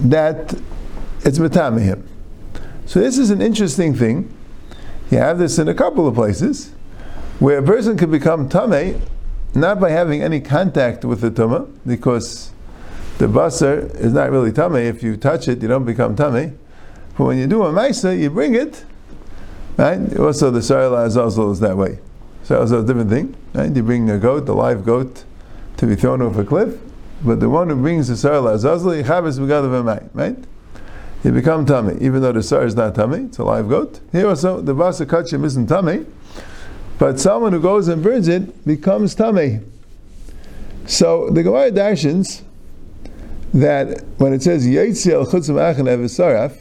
that 0.00 0.54
it's 1.24 1.38
metamehim. 1.38 2.02
So 2.86 3.00
this 3.00 3.18
is 3.18 3.30
an 3.30 3.40
interesting 3.40 3.94
thing. 3.94 4.34
You 5.10 5.18
have 5.18 5.38
this 5.38 5.58
in 5.58 5.68
a 5.68 5.74
couple 5.74 6.08
of 6.08 6.14
places 6.14 6.72
where 7.38 7.58
a 7.58 7.62
person 7.62 7.96
can 7.96 8.10
become 8.10 8.48
tame 8.48 9.00
not 9.54 9.80
by 9.80 9.90
having 9.90 10.22
any 10.22 10.40
contact 10.40 11.04
with 11.04 11.20
the 11.20 11.30
tuma, 11.30 11.70
because 11.86 12.52
the 13.18 13.26
basar 13.26 13.94
is 13.96 14.12
not 14.12 14.30
really 14.30 14.52
tame. 14.52 14.76
If 14.76 15.02
you 15.02 15.16
touch 15.16 15.46
it, 15.48 15.60
you 15.60 15.68
don't 15.68 15.84
become 15.84 16.16
tame. 16.16 16.58
But 17.18 17.24
when 17.24 17.38
you 17.38 17.46
do 17.46 17.62
a 17.64 17.72
maisa, 17.72 18.18
you 18.18 18.30
bring 18.30 18.54
it. 18.54 18.84
Right? 19.76 20.16
Also, 20.18 20.50
the 20.50 20.60
sarila 20.60 21.06
azazel 21.06 21.52
is 21.52 21.60
that 21.60 21.76
way. 21.76 21.98
So 22.44 22.62
it's 22.62 22.72
a 22.72 22.82
different 22.82 23.10
thing. 23.10 23.36
Right? 23.52 23.74
You 23.74 23.82
bring 23.82 24.08
a 24.08 24.18
goat, 24.18 24.48
a 24.48 24.52
live 24.54 24.84
goat, 24.84 25.24
to 25.82 25.86
be 25.88 25.96
thrown 25.96 26.22
off 26.22 26.36
a 26.36 26.44
cliff, 26.44 26.78
but 27.24 27.40
the 27.40 27.48
one 27.48 27.68
who 27.68 27.74
brings 27.74 28.06
the 28.06 28.16
Sar 28.16 28.34
Lazazli, 28.34 29.02
Chavis 29.02 29.38
Begadav 29.38 30.08
right? 30.14 30.36
He 31.24 31.30
become 31.32 31.66
tummy, 31.66 31.96
even 32.00 32.22
though 32.22 32.30
the 32.30 32.42
Sar 32.42 32.64
is 32.64 32.76
not 32.76 32.94
tummy, 32.94 33.24
it's 33.24 33.38
a 33.38 33.44
live 33.44 33.68
goat. 33.68 33.98
Here 34.12 34.28
also, 34.28 34.60
the 34.60 34.74
Vasa 34.74 35.06
Kachim 35.06 35.44
isn't 35.44 35.66
tummy, 35.66 36.06
but 36.98 37.18
someone 37.18 37.52
who 37.52 37.60
goes 37.60 37.88
and 37.88 38.02
burns 38.02 38.28
it 38.28 38.64
becomes 38.66 39.14
tummy. 39.14 39.60
So 40.86 41.30
the 41.30 41.42
Gemara 41.42 41.70
dashens 41.70 42.42
that 43.54 44.02
when 44.18 44.32
it 44.32 44.42
says 44.42 44.66
Yetziel 44.66 45.26
Chutzim 45.26 45.60
Achen 45.60 45.86
Evisaraf, 45.86 46.58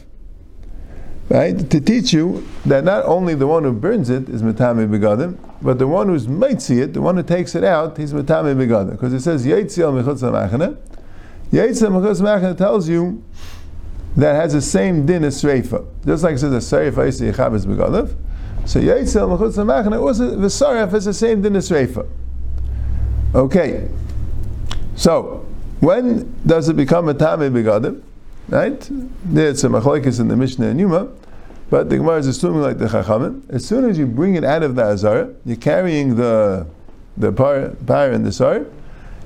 right, 1.30 1.70
to 1.70 1.80
teach 1.80 2.14
you 2.14 2.48
that 2.66 2.84
not 2.84 3.06
only 3.06 3.34
the 3.34 3.48
one 3.48 3.64
who 3.64 3.72
burns 3.72 4.10
it 4.10 4.30
is 4.30 4.42
Matami 4.44 4.88
Begadim, 4.90 5.38
but 5.62 5.80
the 5.80 5.88
one 5.88 6.08
who's 6.08 6.26
see 6.64 6.80
it, 6.80 6.94
the 6.94 7.02
one 7.02 7.16
who 7.18 7.24
takes 7.24 7.56
it 7.56 7.64
out, 7.64 7.98
he's 7.98 8.14
Matami 8.14 8.56
Begadim. 8.56 8.92
Because 8.92 9.14
it 9.14 9.22
says 9.22 9.46
Yetziel 9.46 10.02
Mechutz 10.02 10.22
Machane. 10.22 10.78
Yetziel 11.52 11.92
Mechutz 11.92 12.22
Machane 12.22 12.58
tells 12.58 12.90
you 12.90 13.24
that 14.18 14.36
has 14.36 14.54
the 14.54 14.62
same 14.62 15.06
din 15.06 15.24
as 15.24 15.42
Sreifa. 15.42 15.86
Just 16.06 16.24
like 16.24 16.36
it 16.36 16.40
says 16.40 16.72
a 16.72 16.76
Sreifa 16.76 17.08
is 17.08 17.22
Yechabes 17.22 17.66
Begadim. 17.66 18.16
So 18.66 18.80
Yetziel 18.80 19.38
Mechutz 19.38 19.56
Machane, 19.58 20.00
also 20.00 20.36
the 20.36 20.48
Saraf 20.48 20.94
is 20.94 21.06
the 21.06 21.14
same 21.14 21.42
din 21.42 21.56
as 21.56 21.70
Sreifa. 21.70 22.08
Okay. 23.34 23.90
So, 24.96 25.46
when 25.80 26.36
does 26.46 26.70
it 26.70 26.76
become 26.76 27.10
a 27.10 27.14
Tame 27.14 27.54
Begadim? 27.54 28.02
Right? 28.50 28.88
There's 29.24 29.64
a 29.64 29.70
machlokes 29.70 30.20
in 30.20 30.28
the 30.28 30.36
Mishnah 30.36 30.68
and 30.68 30.80
Yuma, 30.80 31.08
but 31.70 31.90
the 31.90 31.98
Gemara 31.98 32.18
is 32.18 32.28
assuming 32.28 32.62
like 32.62 32.78
the 32.78 32.86
Chachamim. 32.86 33.50
As 33.50 33.66
soon 33.66 33.90
as 33.90 33.98
you 33.98 34.06
bring 34.06 34.36
it 34.36 34.44
out 34.44 34.62
of 34.62 34.76
the 34.76 34.84
Azar, 34.84 35.30
you're 35.46 35.56
carrying 35.56 36.16
the 36.16 36.68
the 37.18 37.32
par, 37.32 37.70
par 37.86 38.12
and 38.12 38.26
the 38.26 38.32
sar. 38.32 38.66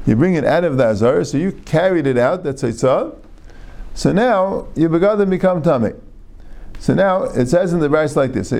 You 0.05 0.15
bring 0.15 0.35
it 0.35 0.45
out 0.45 0.63
of 0.63 0.77
the 0.77 0.85
Azar, 0.85 1.23
so 1.23 1.37
you 1.37 1.51
carried 1.51 2.05
it 2.05 2.17
out. 2.17 2.43
That's 2.43 2.61
Eitzah. 2.61 3.15
So 3.95 4.11
now 4.11 4.67
you 4.75 4.89
begadim 4.89 5.29
become 5.29 5.63
tummy. 5.63 5.91
So 6.85 6.93
now 6.93 7.23
it 7.23 7.47
says 7.47 7.73
in 7.73 7.79
the 7.79 7.89
verse 7.89 8.15
like 8.15 8.33
this: 8.33 8.51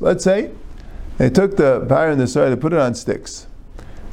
Let's 0.00 0.24
say 0.24 0.50
they 1.18 1.28
took 1.28 1.56
the 1.58 1.84
par 1.86 2.08
and 2.08 2.18
the 2.18 2.26
sar, 2.26 2.48
they 2.48 2.56
put 2.56 2.72
it 2.72 2.78
on 2.78 2.94
sticks, 2.94 3.46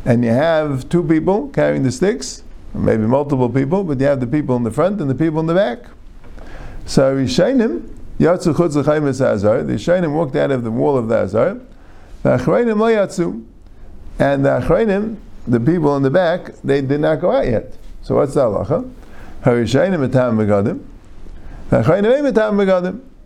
and 0.03 0.21
you 0.25 0.31
have 0.31 0.89
two 0.89 1.01
people 1.01 1.47
carrying 1.47 1.83
the 1.83 1.93
sticks 1.93 2.43
maybe 2.73 3.03
multiple 3.03 3.49
people, 3.49 3.85
but 3.85 4.01
you 4.01 4.05
have 4.05 4.19
the 4.19 4.27
people 4.27 4.57
in 4.57 4.63
the 4.63 4.71
front 4.71 4.99
and 4.99 5.09
the 5.09 5.15
people 5.15 5.39
in 5.39 5.45
the 5.45 5.53
back. 5.53 5.85
So 6.85 7.15
Rishainim, 7.15 7.87
Yatsu 8.19 8.53
Chutz 8.53 8.75
Azar, 8.75 9.63
the 9.63 9.73
Rishainim 9.73 10.13
walked 10.13 10.35
out 10.35 10.51
of 10.51 10.65
the 10.65 10.71
wall 10.71 10.97
of 10.97 11.07
the 11.07 11.19
Azar, 11.19 11.61
the 12.23 12.37
Achrayim 12.37 12.77
Lo 12.77 12.87
Yatsu, 12.87 13.45
and 14.19 14.43
the 14.43 14.59
Achrayim, 14.59 15.15
the 15.47 15.61
people 15.61 15.95
in 15.95 16.03
the 16.03 16.09
back, 16.09 16.53
they 16.65 16.81
did 16.81 16.99
not 16.99 17.21
go 17.21 17.31
out 17.31 17.45
yet. 17.45 17.77
So 18.01 18.15
what's 18.15 18.33
the 18.33 18.41
halacha? 18.41 18.91
Harishainim 19.43 20.05
Etam 20.09 20.35
Begadim, 20.35 20.83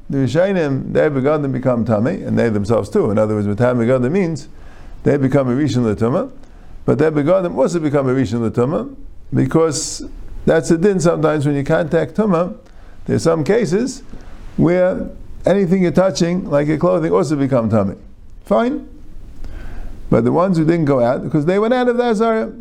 the 0.10 0.18
Rishainim, 0.18 0.94
their 0.94 1.12
Begadim 1.12 1.52
become 1.52 1.84
Tami, 1.84 2.26
and 2.26 2.40
they 2.40 2.50
themselves 2.50 2.90
too. 2.90 3.12
In 3.12 3.18
other 3.18 3.36
words, 3.36 3.48
Etam 3.48 3.78
Begadim 3.78 4.12
means 4.12 4.48
they 5.04 5.18
become 5.18 5.50
a 5.50 5.52
Rishon 5.52 5.84
L'tumah, 5.84 6.32
but 6.86 6.98
their 6.98 7.12
Begadim 7.12 7.58
also 7.58 7.80
become 7.80 8.08
a 8.08 8.14
Rishon 8.14 8.40
L'tumah, 8.42 8.96
because 9.34 10.08
that's 10.46 10.72
a 10.72 10.78
din 10.78 11.02
sometimes 11.02 11.46
when 11.46 11.56
you 11.56 11.64
contact 11.66 12.16
Tumah, 12.16 12.58
there's 13.06 13.24
some 13.24 13.44
cases 13.44 14.02
where 14.56 15.10
anything 15.46 15.84
you're 15.84 15.92
touching, 15.92 16.50
like 16.50 16.68
your 16.68 16.78
clothing, 16.78 17.12
also 17.12 17.36
become 17.36 17.70
tummy. 17.70 17.96
Fine. 18.46 18.88
But 20.10 20.24
the 20.24 20.32
ones 20.32 20.58
who 20.58 20.66
didn't 20.66 20.86
go 20.86 21.02
out, 21.02 21.24
because 21.24 21.46
they 21.46 21.60
went 21.60 21.74
out 21.74 21.90
of 21.90 21.98
the 21.98 22.04
Azara. 22.04 22.54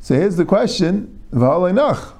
So 0.00 0.14
here's 0.14 0.36
the 0.36 0.44
question, 0.44 1.20
nach. 1.32 2.14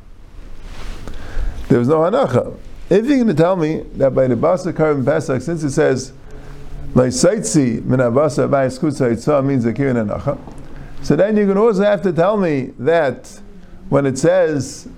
There 1.68 1.78
was 1.78 1.88
no 1.88 1.98
hanacha. 1.98 2.56
If 2.90 3.06
you're 3.06 3.16
going 3.16 3.28
to 3.28 3.34
tell 3.34 3.56
me 3.56 3.84
that 3.94 4.14
by 4.14 4.26
the 4.26 4.34
Basa 4.34 4.76
Karim 4.76 5.04
Pesach, 5.04 5.40
since 5.40 5.62
it 5.62 5.70
says, 5.70 6.12
like 6.94 7.08
Saitzi 7.08 7.80
minabasa 7.80 8.50
by 8.50 8.66
skutza 8.66 9.44
means 9.44 9.64
a 9.64 9.72
kirin 9.72 10.06
hanacha, 10.06 10.38
so 11.02 11.16
then 11.16 11.34
going 11.34 11.48
to 11.48 11.58
also 11.58 11.82
have 11.82 12.02
to 12.02 12.12
tell 12.12 12.36
me 12.36 12.72
that 12.78 13.40
when 13.88 14.06
it 14.06 14.18
says 14.18 14.88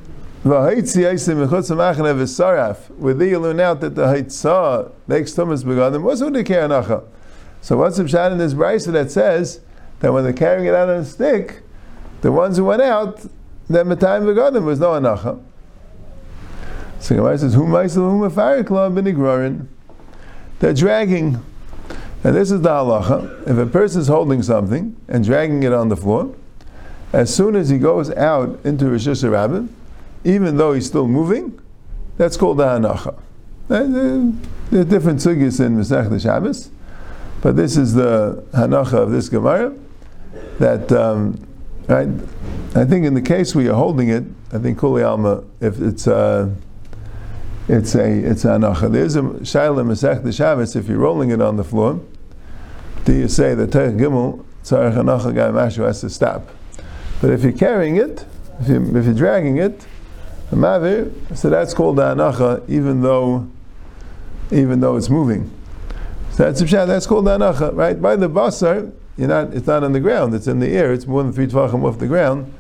V'haitzi 0.44 1.04
yaisim 1.04 1.46
mechutz 1.46 1.74
machne 1.74 2.14
v'saraf, 2.14 2.90
with 2.98 3.18
the 3.18 3.28
you 3.28 3.38
learn 3.38 3.60
out 3.60 3.80
that 3.80 3.94
the 3.94 4.04
haitzah 4.04 4.92
makes 5.06 5.32
tumas 5.32 5.64
begadim, 5.64 6.02
what's 6.02 6.20
with 6.20 6.34
the 6.34 6.44
keranacha? 6.44 7.02
So 7.62 7.78
what's 7.78 7.96
the 7.96 8.02
pshat 8.02 8.32
in 8.32 8.36
this 8.36 8.52
brisa 8.52 8.92
that 8.92 9.10
says 9.10 9.60
that 10.00 10.12
when 10.12 10.22
they're 10.22 10.34
carrying 10.34 10.66
it 10.66 10.74
out 10.74 10.90
on 10.90 10.96
a 10.96 11.04
stick, 11.06 11.62
the 12.20 12.30
ones 12.30 12.58
who 12.58 12.64
went 12.64 12.82
out, 12.82 13.22
that 13.70 13.86
matayim 13.86 14.24
begadim 14.24 14.64
was 14.64 14.78
no 14.80 14.90
anacha. 14.90 15.40
So 17.04 17.14
Gemara 17.14 17.38
says, 17.38 17.52
"Who 17.52 17.66
b'nigrarin." 17.66 19.66
They're 20.58 20.73
dragging, 20.73 21.38
and 22.25 22.34
this 22.34 22.50
is 22.50 22.62
the 22.62 22.70
halacha. 22.70 23.46
If 23.46 23.58
a 23.58 23.66
person 23.66 24.00
is 24.00 24.08
holding 24.08 24.42
something 24.42 24.96
and 25.06 25.23
dragging 25.23 25.64
it 25.64 25.75
on 25.75 25.90
the 25.90 25.99
floor, 25.99 26.30
as 27.12 27.34
soon 27.34 27.56
as 27.56 27.68
he 27.68 27.76
goes 27.76 28.11
out 28.12 28.58
into 28.64 28.88
Rosh 28.88 29.06
Hashanah, 29.06 29.68
even 30.25 30.56
though 30.56 30.73
he's 30.73 30.87
still 30.87 31.06
moving, 31.06 31.61
that's 32.16 32.38
called 32.38 32.56
the 32.56 32.64
hanacha. 32.64 33.14
There 33.68 34.80
are 34.80 34.84
different 34.84 35.20
sugyas 35.20 35.61
in 35.61 35.76
Masech 35.76 36.23
Shabbos, 36.23 36.70
but 37.42 37.54
this 37.54 37.76
is 37.76 37.92
the 37.92 38.42
hanacha 38.54 38.94
of 38.94 39.11
this 39.11 39.28
Gemara. 39.28 39.75
That 40.58 40.90
um, 40.90 41.38
I 41.90 42.06
think 42.87 43.04
in 43.04 43.12
the 43.12 43.20
case 43.20 43.54
where 43.54 43.62
you're 43.62 43.75
holding 43.75 44.08
it, 44.08 44.25
I 44.54 44.58
think 44.58 44.78
Kuli 44.78 45.02
Alma, 45.02 45.44
if 45.61 45.82
it's 45.82 46.08
uh, 46.08 46.49
it's 47.68 47.94
a 47.94 48.06
it's 48.06 48.44
a 48.44 48.49
hanacha. 48.49 48.92
There's 48.92 49.16
a 49.16 49.23
shaila 49.23 49.85
Masech 49.85 50.35
Shabbos. 50.37 50.76
If 50.76 50.88
you're 50.88 50.99
rolling 50.99 51.30
it 51.30 51.40
on 51.40 51.56
the 51.56 51.64
floor, 51.64 52.00
do 53.04 53.14
you 53.14 53.28
say 53.28 53.54
the 53.54 53.66
Teich 53.66 53.99
Gimel 53.99 54.44
Tzarech 54.64 54.94
Hanacha 54.94 55.35
Guy 55.35 55.49
Mashu 55.49 55.85
has 55.87 56.00
to 56.02 56.11
stop? 56.11 56.49
But 57.21 57.30
if 57.30 57.42
you're 57.42 57.52
carrying 57.52 57.97
it, 57.97 58.26
if, 58.61 58.68
you, 58.68 58.97
if 58.97 59.04
you're 59.06 59.14
dragging 59.14 59.56
it, 59.56 59.87
the 60.50 60.56
mavir, 60.56 61.11
so 61.37 61.49
that's 61.49 61.73
called 61.73 61.97
the 61.97 62.02
hanacha, 62.02 62.68
even 62.68 63.00
though 63.00 63.49
even 64.50 64.80
though 64.80 64.97
it's 64.97 65.09
moving. 65.09 65.50
So 66.33 66.50
that's 66.50 66.61
that's 66.71 67.06
called 67.06 67.26
the 67.26 67.38
hanacha, 67.38 67.75
right? 67.75 68.00
By 68.00 68.16
the 68.16 68.28
basar, 68.28 68.92
you're 69.16 69.28
not 69.28 69.54
it's 69.54 69.66
not 69.66 69.85
on 69.85 69.92
the 69.92 70.00
ground, 70.00 70.35
it's 70.35 70.47
in 70.47 70.61
the 70.61 70.68
air, 70.68 70.92
it's 70.92 71.06
more 71.06 71.23
than 71.23 71.33
three 71.33 71.47
tvachim 71.47 71.83
off 71.83 71.99
the 71.99 72.06
ground. 72.06 72.52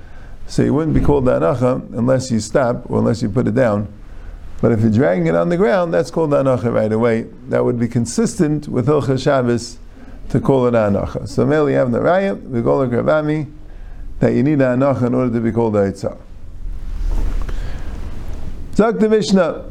So 0.46 0.62
you 0.62 0.72
wouldn't 0.72 0.94
be 0.94 1.00
called 1.00 1.26
the 1.26 1.38
hanacha 1.38 1.92
unless 1.92 2.30
you 2.30 2.40
stop 2.40 2.90
or 2.90 3.00
unless 3.00 3.20
you 3.20 3.28
put 3.28 3.46
it 3.46 3.54
down. 3.54 3.92
But 4.64 4.72
if 4.72 4.80
you're 4.80 4.90
dragging 4.90 5.26
it 5.26 5.34
on 5.34 5.50
the 5.50 5.58
ground, 5.58 5.92
that's 5.92 6.10
called 6.10 6.30
anacha 6.30 6.72
right 6.72 6.90
away. 6.90 7.26
That 7.50 7.66
would 7.66 7.78
be 7.78 7.86
consistent 7.86 8.66
with 8.66 8.86
Hilchah 8.86 9.22
Shabbos 9.22 9.76
to 10.30 10.40
call 10.40 10.66
it 10.66 10.72
anacha. 10.72 11.28
So 11.28 11.42
you 11.66 11.74
have 11.74 11.92
the 11.92 11.98
raya, 11.98 12.40
we 12.48 12.62
call 12.62 12.80
it 12.80 12.90
gravami, 12.90 13.52
that 14.20 14.32
you 14.32 14.42
need 14.42 14.60
anacha 14.60 15.08
in 15.08 15.14
order 15.14 15.30
to 15.34 15.40
be 15.40 15.52
called 15.52 15.74
aitzah. 15.74 16.16
Zak 18.74 18.98
the 19.00 19.10
Mishnah. 19.10 19.66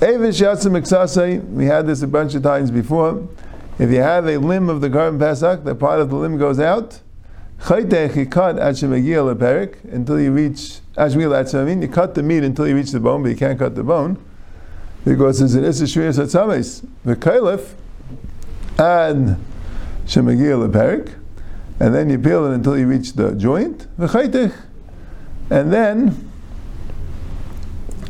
Avish 0.00 0.42
yasim 0.42 1.44
we 1.54 1.64
had 1.64 1.86
this 1.86 2.02
a 2.02 2.06
bunch 2.06 2.34
of 2.34 2.42
times 2.42 2.70
before. 2.70 3.26
If 3.78 3.90
you 3.90 4.02
have 4.02 4.26
a 4.26 4.36
limb 4.36 4.68
of 4.68 4.82
the 4.82 4.90
korban 4.90 5.18
Pesach, 5.18 5.64
the 5.64 5.74
part 5.74 6.00
of 6.00 6.10
the 6.10 6.16
limb 6.16 6.36
goes 6.36 6.60
out, 6.60 7.00
until 7.66 7.80
you 10.20 10.32
reach, 10.32 10.80
you 10.98 11.88
cut 11.88 12.14
the 12.14 12.22
meat 12.22 12.44
until 12.44 12.68
you 12.68 12.74
reach 12.74 12.90
the 12.90 13.00
bone, 13.00 13.22
but 13.22 13.30
you 13.30 13.36
can't 13.36 13.58
cut 13.58 13.74
the 13.74 13.82
bone 13.82 14.18
because 15.04 15.40
it's 15.40 15.54
an 15.54 15.64
Issa 15.64 15.84
Satzames. 15.84 16.86
The 17.04 17.16
Kalif, 17.16 17.74
and 18.78 19.36
Shemagil 20.06 20.70
Perik, 20.70 21.14
and 21.80 21.94
then 21.94 22.08
you 22.08 22.18
peel 22.18 22.46
it 22.46 22.54
until 22.54 22.78
you 22.78 22.86
reach 22.86 23.12
the 23.12 23.34
joint, 23.34 23.86
the 23.98 24.06
Chaitich, 24.06 24.54
and 25.50 25.72
then 25.72 26.30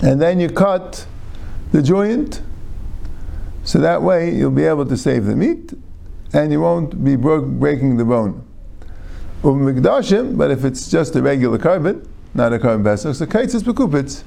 and 0.02 0.20
then 0.20 0.38
you 0.38 0.48
cut 0.48 1.06
the 1.72 1.82
joint, 1.82 2.42
so 3.62 3.78
that 3.78 4.02
way 4.02 4.34
you'll 4.34 4.50
be 4.50 4.64
able 4.64 4.84
to 4.86 4.96
save 4.96 5.24
the 5.24 5.36
meat, 5.36 5.72
and 6.32 6.52
you 6.52 6.60
won't 6.60 7.04
be 7.04 7.16
breaking 7.16 7.96
the 7.96 8.04
bone. 8.04 8.44
Umm 9.42 10.36
but 10.36 10.50
if 10.50 10.64
it's 10.64 10.90
just 10.90 11.14
a 11.16 11.22
regular 11.22 11.58
korban, 11.58 12.06
not 12.34 12.52
a 12.52 12.58
korban 12.58 12.82
pesach, 12.84 13.14
so 13.14 13.26
kites 13.26 13.54
is. 13.54 14.24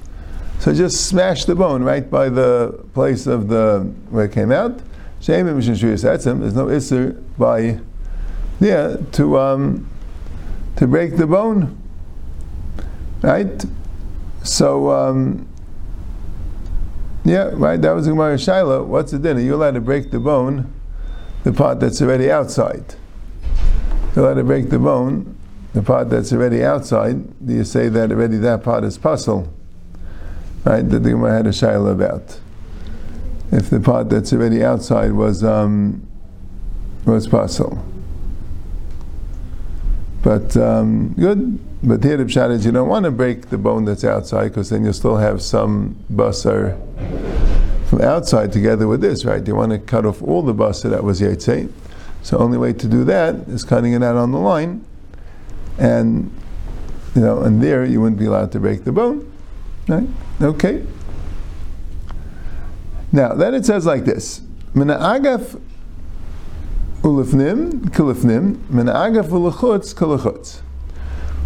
So 0.59 0.73
just 0.73 1.07
smash 1.07 1.45
the 1.45 1.55
bone 1.55 1.83
right 1.83 2.09
by 2.09 2.29
the 2.29 2.83
place 2.93 3.27
of 3.27 3.47
the 3.47 3.81
where 4.09 4.25
it 4.25 4.31
came 4.31 4.51
out. 4.51 4.79
Shame 5.21 5.45
There's 5.45 5.67
no 5.67 5.75
isser 5.75 7.23
by 7.37 7.79
yeah 8.59 8.97
to 9.13 9.39
um, 9.39 9.89
to 10.77 10.87
break 10.87 11.17
the 11.17 11.27
bone. 11.27 11.77
Right? 13.21 13.65
So 14.43 14.91
um, 14.91 15.47
yeah, 17.27 17.49
right, 17.53 17.81
that 17.81 17.91
was 17.91 18.07
Gemara 18.07 18.35
Shaila. 18.35 18.85
What's 18.85 19.11
the 19.11 19.19
din? 19.19 19.37
Are 19.37 19.41
you 19.41 19.55
allowed 19.55 19.73
to 19.73 19.81
break 19.81 20.11
the 20.11 20.19
bone, 20.19 20.73
the 21.43 21.51
part 21.51 21.79
that's 21.79 22.01
already 22.01 22.31
outside? 22.31 22.95
You're 24.15 24.25
allowed 24.25 24.35
to 24.35 24.43
break 24.43 24.69
the 24.69 24.79
bone, 24.79 25.37
the 25.73 25.81
part 25.81 26.09
that's 26.09 26.31
already 26.31 26.63
outside. 26.63 27.45
Do 27.45 27.53
you 27.53 27.65
say 27.65 27.89
that 27.89 28.11
already 28.11 28.37
that 28.37 28.63
part 28.63 28.83
is 28.85 28.97
puzzle? 28.97 29.53
Right, 30.67 30.89
that 30.89 30.99
the 30.99 31.11
Gemara 31.11 31.37
had 31.37 31.47
a 31.47 31.51
shaila 31.51 31.91
about. 31.91 32.39
If 33.51 33.69
the 33.69 33.79
part 33.79 34.09
that's 34.09 34.33
already 34.33 34.63
outside 34.63 35.13
was 35.13 35.43
um, 35.43 36.05
was 37.05 37.27
pasul. 37.27 37.83
But 40.21 40.57
um, 40.57 41.13
good. 41.13 41.59
But 41.83 42.01
the 42.01 42.09
pshat 42.09 42.51
is 42.51 42.65
you 42.65 42.71
don't 42.71 42.89
want 42.89 43.05
to 43.05 43.11
break 43.11 43.49
the 43.49 43.57
bone 43.57 43.85
that's 43.85 44.03
outside 44.03 44.49
because 44.49 44.71
then 44.71 44.83
you'll 44.83 44.93
still 44.93 45.17
have 45.17 45.43
some 45.43 45.95
basar 46.11 46.75
from 47.87 48.01
outside 48.01 48.51
together 48.51 48.87
with 48.87 48.99
this, 48.99 49.23
right? 49.25 49.45
You 49.47 49.55
want 49.55 49.71
to 49.71 49.77
cut 49.77 50.05
off 50.05 50.21
all 50.23 50.41
the 50.41 50.55
basar 50.55 50.89
that 50.89 51.03
was 51.03 51.21
yetzei. 51.21 51.71
So 52.23 52.37
the 52.37 52.43
only 52.43 52.57
way 52.57 52.73
to 52.73 52.87
do 52.87 53.03
that 53.05 53.35
is 53.47 53.63
cutting 53.63 53.93
it 53.93 54.03
out 54.03 54.15
on 54.17 54.31
the 54.31 54.39
line, 54.39 54.83
and 55.77 56.31
you 57.15 57.21
know, 57.21 57.43
and 57.43 57.63
there 57.63 57.85
you 57.85 58.01
wouldn't 58.01 58.19
be 58.19 58.25
allowed 58.25 58.51
to 58.53 58.59
break 58.59 58.83
the 58.83 58.91
bone. 58.91 59.31
Right? 59.87 60.07
Okay. 60.41 60.85
Now, 63.11 63.33
then 63.33 63.53
it 63.53 63.65
says 63.65 63.85
like 63.85 64.03
this. 64.05 64.41
Agaf 64.75 65.59
ulifnim, 67.01 67.71
kilifnim, 67.89 68.69
mina 68.69 68.93
agaf. 68.93 70.61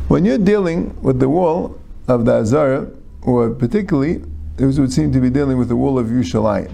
When 0.08 0.26
you're 0.26 0.38
dealing 0.38 1.02
with 1.02 1.20
the 1.20 1.30
wall 1.30 1.80
of 2.08 2.26
the 2.26 2.34
Azara, 2.34 2.90
or 3.22 3.52
particularly, 3.52 4.24
it 4.58 4.66
would 4.66 4.92
seem 4.92 5.12
to 5.14 5.20
be 5.20 5.30
dealing 5.30 5.58
with 5.58 5.70
the 5.70 5.76
wall 5.76 6.00
of 6.00 6.08
Yerushalayim. 6.08 6.72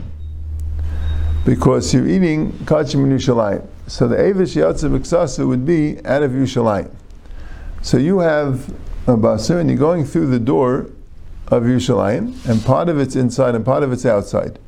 Because 1.46 1.94
you're 1.94 2.08
eating 2.08 2.54
kachim 2.66 3.04
in 3.04 3.18
Yerushalayim. 3.18 3.68
So 3.88 4.08
the 4.08 4.16
Avish 4.16 4.56
Yatzav 4.56 4.98
Iksasa 4.98 5.48
would 5.48 5.66
be 5.66 6.04
out 6.06 6.24
of 6.24 6.32
Yerushalayim. 6.32 6.90
So 7.82 7.98
you 7.98 8.20
have 8.20 8.70
a 9.06 9.16
basar 9.16 9.60
and 9.60 9.70
you're 9.70 9.80
going 9.80 10.06
through 10.06 10.28
the 10.28 10.40
door 10.40 10.90
of 11.48 11.64
Yerushalayim, 11.64 12.48
and 12.48 12.64
part 12.64 12.90
of 12.90 13.00
it's 13.00 13.16
inside 13.16 13.56
and 13.56 13.64
part 13.64 13.84
of 13.84 13.92
it's 13.92 14.06
outside. 14.06 14.60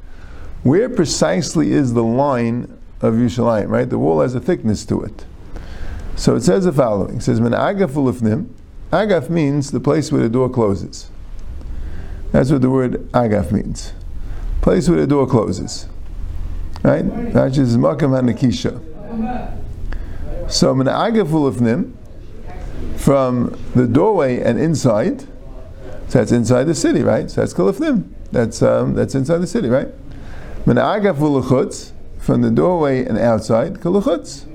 Where 0.63 0.89
precisely 0.89 1.71
is 1.71 1.93
the 1.93 2.03
line 2.03 2.77
of 3.01 3.13
Yerushalayim, 3.13 3.69
right? 3.69 3.89
The 3.89 3.99
wall 3.99 4.21
has 4.21 4.35
a 4.35 4.39
thickness 4.39 4.85
to 4.85 5.01
it. 5.01 5.25
So 6.15 6.35
it 6.35 6.41
says 6.41 6.65
the 6.65 6.73
following. 6.73 7.17
It 7.17 7.23
says, 7.23 7.39
"Men 7.39 7.53
agaf 7.53 7.91
ulifnim." 7.91 8.47
Agaf 8.91 9.29
means 9.29 9.71
the 9.71 9.79
place 9.79 10.11
where 10.11 10.21
the 10.21 10.29
door 10.29 10.49
closes. 10.49 11.09
That's 12.31 12.51
what 12.51 12.61
the 12.61 12.69
word 12.69 13.09
agaf 13.11 13.51
means. 13.51 13.93
Place 14.61 14.89
where 14.89 14.99
the 14.99 15.07
door 15.07 15.27
closes. 15.27 15.87
Right? 16.83 17.33
That 17.33 17.57
is 17.57 17.77
makam 17.77 18.11
hanakisha. 18.19 18.79
So 20.47 20.73
men 20.73 20.87
agaf 20.87 21.27
ulifnim, 21.27 21.91
from 22.97 23.55
the 23.75 23.87
doorway 23.87 24.41
and 24.41 24.59
inside, 24.59 25.25
so 26.09 26.17
that's 26.17 26.31
inside 26.31 26.63
the 26.63 26.73
city, 26.73 27.03
right? 27.03 27.29
So 27.29 27.41
that's 27.41 27.53
kalifnim. 27.53 28.09
That's 28.31 28.63
um, 28.63 28.95
that's 28.95 29.13
inside 29.13 29.37
the 29.37 29.47
city, 29.47 29.69
right? 29.69 29.89
From 30.65 32.41
the 32.41 32.51
doorway 32.51 33.05
and 33.05 33.19
outside 33.19 33.75
kaluchutz. 33.75 34.45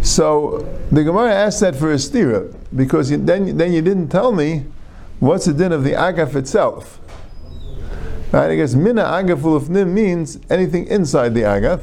So 0.00 0.66
the 0.90 1.04
Gemara 1.04 1.34
asked 1.34 1.60
that 1.60 1.76
for 1.76 1.92
a 1.92 1.96
stira 1.96 2.56
because 2.74 3.10
you, 3.10 3.18
then 3.18 3.58
then 3.58 3.74
you 3.74 3.82
didn't 3.82 4.08
tell 4.08 4.32
me 4.32 4.64
what's 5.20 5.44
the 5.44 5.52
din 5.52 5.70
of 5.70 5.84
the 5.84 5.92
agaf 5.92 6.34
itself. 6.34 6.98
Right? 8.32 8.52
I 8.52 8.56
guess 8.56 8.74
mina 8.74 9.02
agaf 9.02 9.40
ulufnim 9.42 9.88
means 9.88 10.38
anything 10.48 10.86
inside 10.86 11.34
the 11.34 11.42
agaf. 11.42 11.82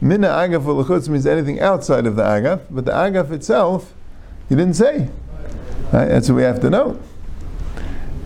Mina 0.00 0.28
agaf 0.28 0.64
ulachutz 0.64 1.10
means 1.10 1.26
anything 1.26 1.60
outside 1.60 2.06
of 2.06 2.16
the 2.16 2.22
agaf, 2.22 2.62
but 2.70 2.86
the 2.86 2.92
agaf 2.92 3.30
itself, 3.32 3.92
you 4.48 4.56
didn't 4.56 4.76
say. 4.76 5.10
Right? 5.92 6.06
That's 6.06 6.30
what 6.30 6.36
we 6.36 6.42
have 6.42 6.60
to 6.62 6.70
know. 6.70 6.98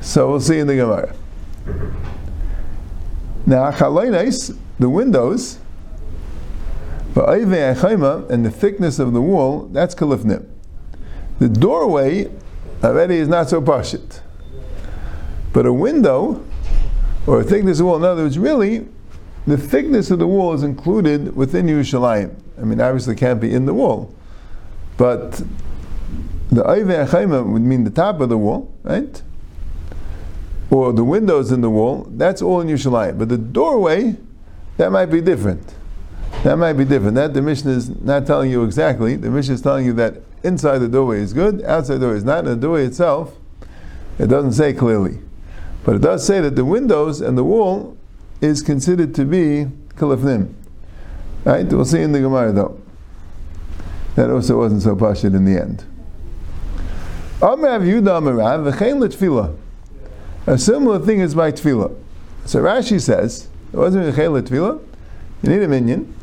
So 0.00 0.30
we'll 0.30 0.40
see 0.40 0.58
in 0.58 0.66
the 0.66 0.76
Gemara. 0.76 1.14
Now, 3.46 3.70
the 3.70 4.88
windows, 4.88 5.58
and 7.16 8.44
the 8.44 8.50
thickness 8.50 8.98
of 8.98 9.12
the 9.12 9.22
wall, 9.22 9.68
that's 9.72 9.94
kalifnim. 9.94 10.46
The 11.38 11.48
doorway 11.48 12.30
already 12.82 13.16
is 13.16 13.28
not 13.28 13.48
so 13.48 13.60
pashit. 13.60 14.20
But 15.52 15.66
a 15.66 15.72
window, 15.72 16.44
or 17.26 17.40
a 17.40 17.44
thickness 17.44 17.78
of 17.78 17.78
the 17.78 17.84
wall, 17.86 17.96
in 17.96 18.04
other 18.04 18.22
words, 18.24 18.38
really, 18.38 18.86
the 19.46 19.56
thickness 19.56 20.10
of 20.10 20.18
the 20.18 20.26
wall 20.26 20.52
is 20.52 20.62
included 20.62 21.34
within 21.34 21.66
Yerushalayim. 21.66 22.34
I 22.58 22.62
mean, 22.62 22.80
obviously, 22.80 23.14
it 23.14 23.18
can't 23.18 23.40
be 23.40 23.52
in 23.52 23.66
the 23.66 23.74
wall. 23.74 24.14
But 24.96 25.42
the 26.50 26.62
Ayve 26.64 27.50
would 27.50 27.62
mean 27.62 27.84
the 27.84 27.90
top 27.90 28.20
of 28.20 28.28
the 28.28 28.38
wall, 28.38 28.72
right? 28.82 29.22
Or 30.70 30.92
the 30.92 31.04
windows 31.04 31.50
in 31.50 31.60
the 31.60 31.70
wall, 31.70 32.06
that's 32.10 32.42
all 32.42 32.60
in 32.60 32.68
Yerushalayim. 32.68 33.18
But 33.18 33.28
the 33.28 33.38
doorway, 33.38 34.16
that 34.76 34.92
might 34.92 35.06
be 35.06 35.20
different. 35.20 35.74
That 36.44 36.56
might 36.56 36.74
be 36.74 36.84
different. 36.84 37.14
That 37.14 37.34
the 37.34 37.42
Mishnah 37.42 37.72
is 37.72 37.88
not 38.00 38.26
telling 38.26 38.50
you 38.50 38.64
exactly. 38.64 39.16
The 39.16 39.30
Mishnah 39.30 39.54
is 39.54 39.62
telling 39.62 39.86
you 39.86 39.92
that 39.94 40.22
inside 40.42 40.78
the 40.78 40.88
doorway 40.88 41.20
is 41.20 41.32
good, 41.32 41.62
outside 41.64 41.94
the 41.94 42.00
doorway 42.00 42.18
is 42.18 42.24
not. 42.24 42.40
And 42.40 42.48
the 42.48 42.56
doorway 42.56 42.84
itself, 42.84 43.36
it 44.18 44.26
doesn't 44.26 44.52
say 44.52 44.72
clearly. 44.72 45.18
But 45.84 45.96
it 45.96 46.02
does 46.02 46.26
say 46.26 46.40
that 46.40 46.54
the 46.54 46.64
windows 46.64 47.20
and 47.20 47.36
the 47.36 47.44
wall 47.44 47.96
is 48.40 48.62
considered 48.62 49.14
to 49.14 49.24
be 49.24 49.66
kalifnim. 49.96 50.52
Right? 51.44 51.66
We'll 51.66 51.84
see 51.84 52.02
in 52.02 52.12
the 52.12 52.20
Gemara 52.20 52.52
though. 52.52 52.80
That 54.16 54.30
also 54.30 54.58
wasn't 54.58 54.82
so 54.82 54.96
pashit 54.96 55.34
in 55.34 55.44
the 55.44 55.60
end. 55.60 55.84
A 60.48 60.56
similar 60.56 60.98
thing 60.98 61.20
is 61.20 61.34
by 61.34 61.52
tefillah. 61.52 61.94
So 62.46 62.62
Rashi 62.62 62.98
says, 62.98 63.48
it 63.70 63.76
wasn't 63.76 64.08
a 64.08 64.12
tefillah, 64.12 64.80
you 65.42 65.50
need 65.50 65.62
a 65.62 65.68
minion. 65.68 66.14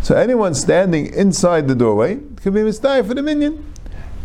So 0.00 0.16
anyone 0.16 0.54
standing 0.54 1.12
inside 1.12 1.68
the 1.68 1.74
doorway 1.74 2.20
could 2.36 2.54
be 2.54 2.60
mistayif 2.60 3.06
for 3.06 3.12
the 3.12 3.22
minion. 3.22 3.62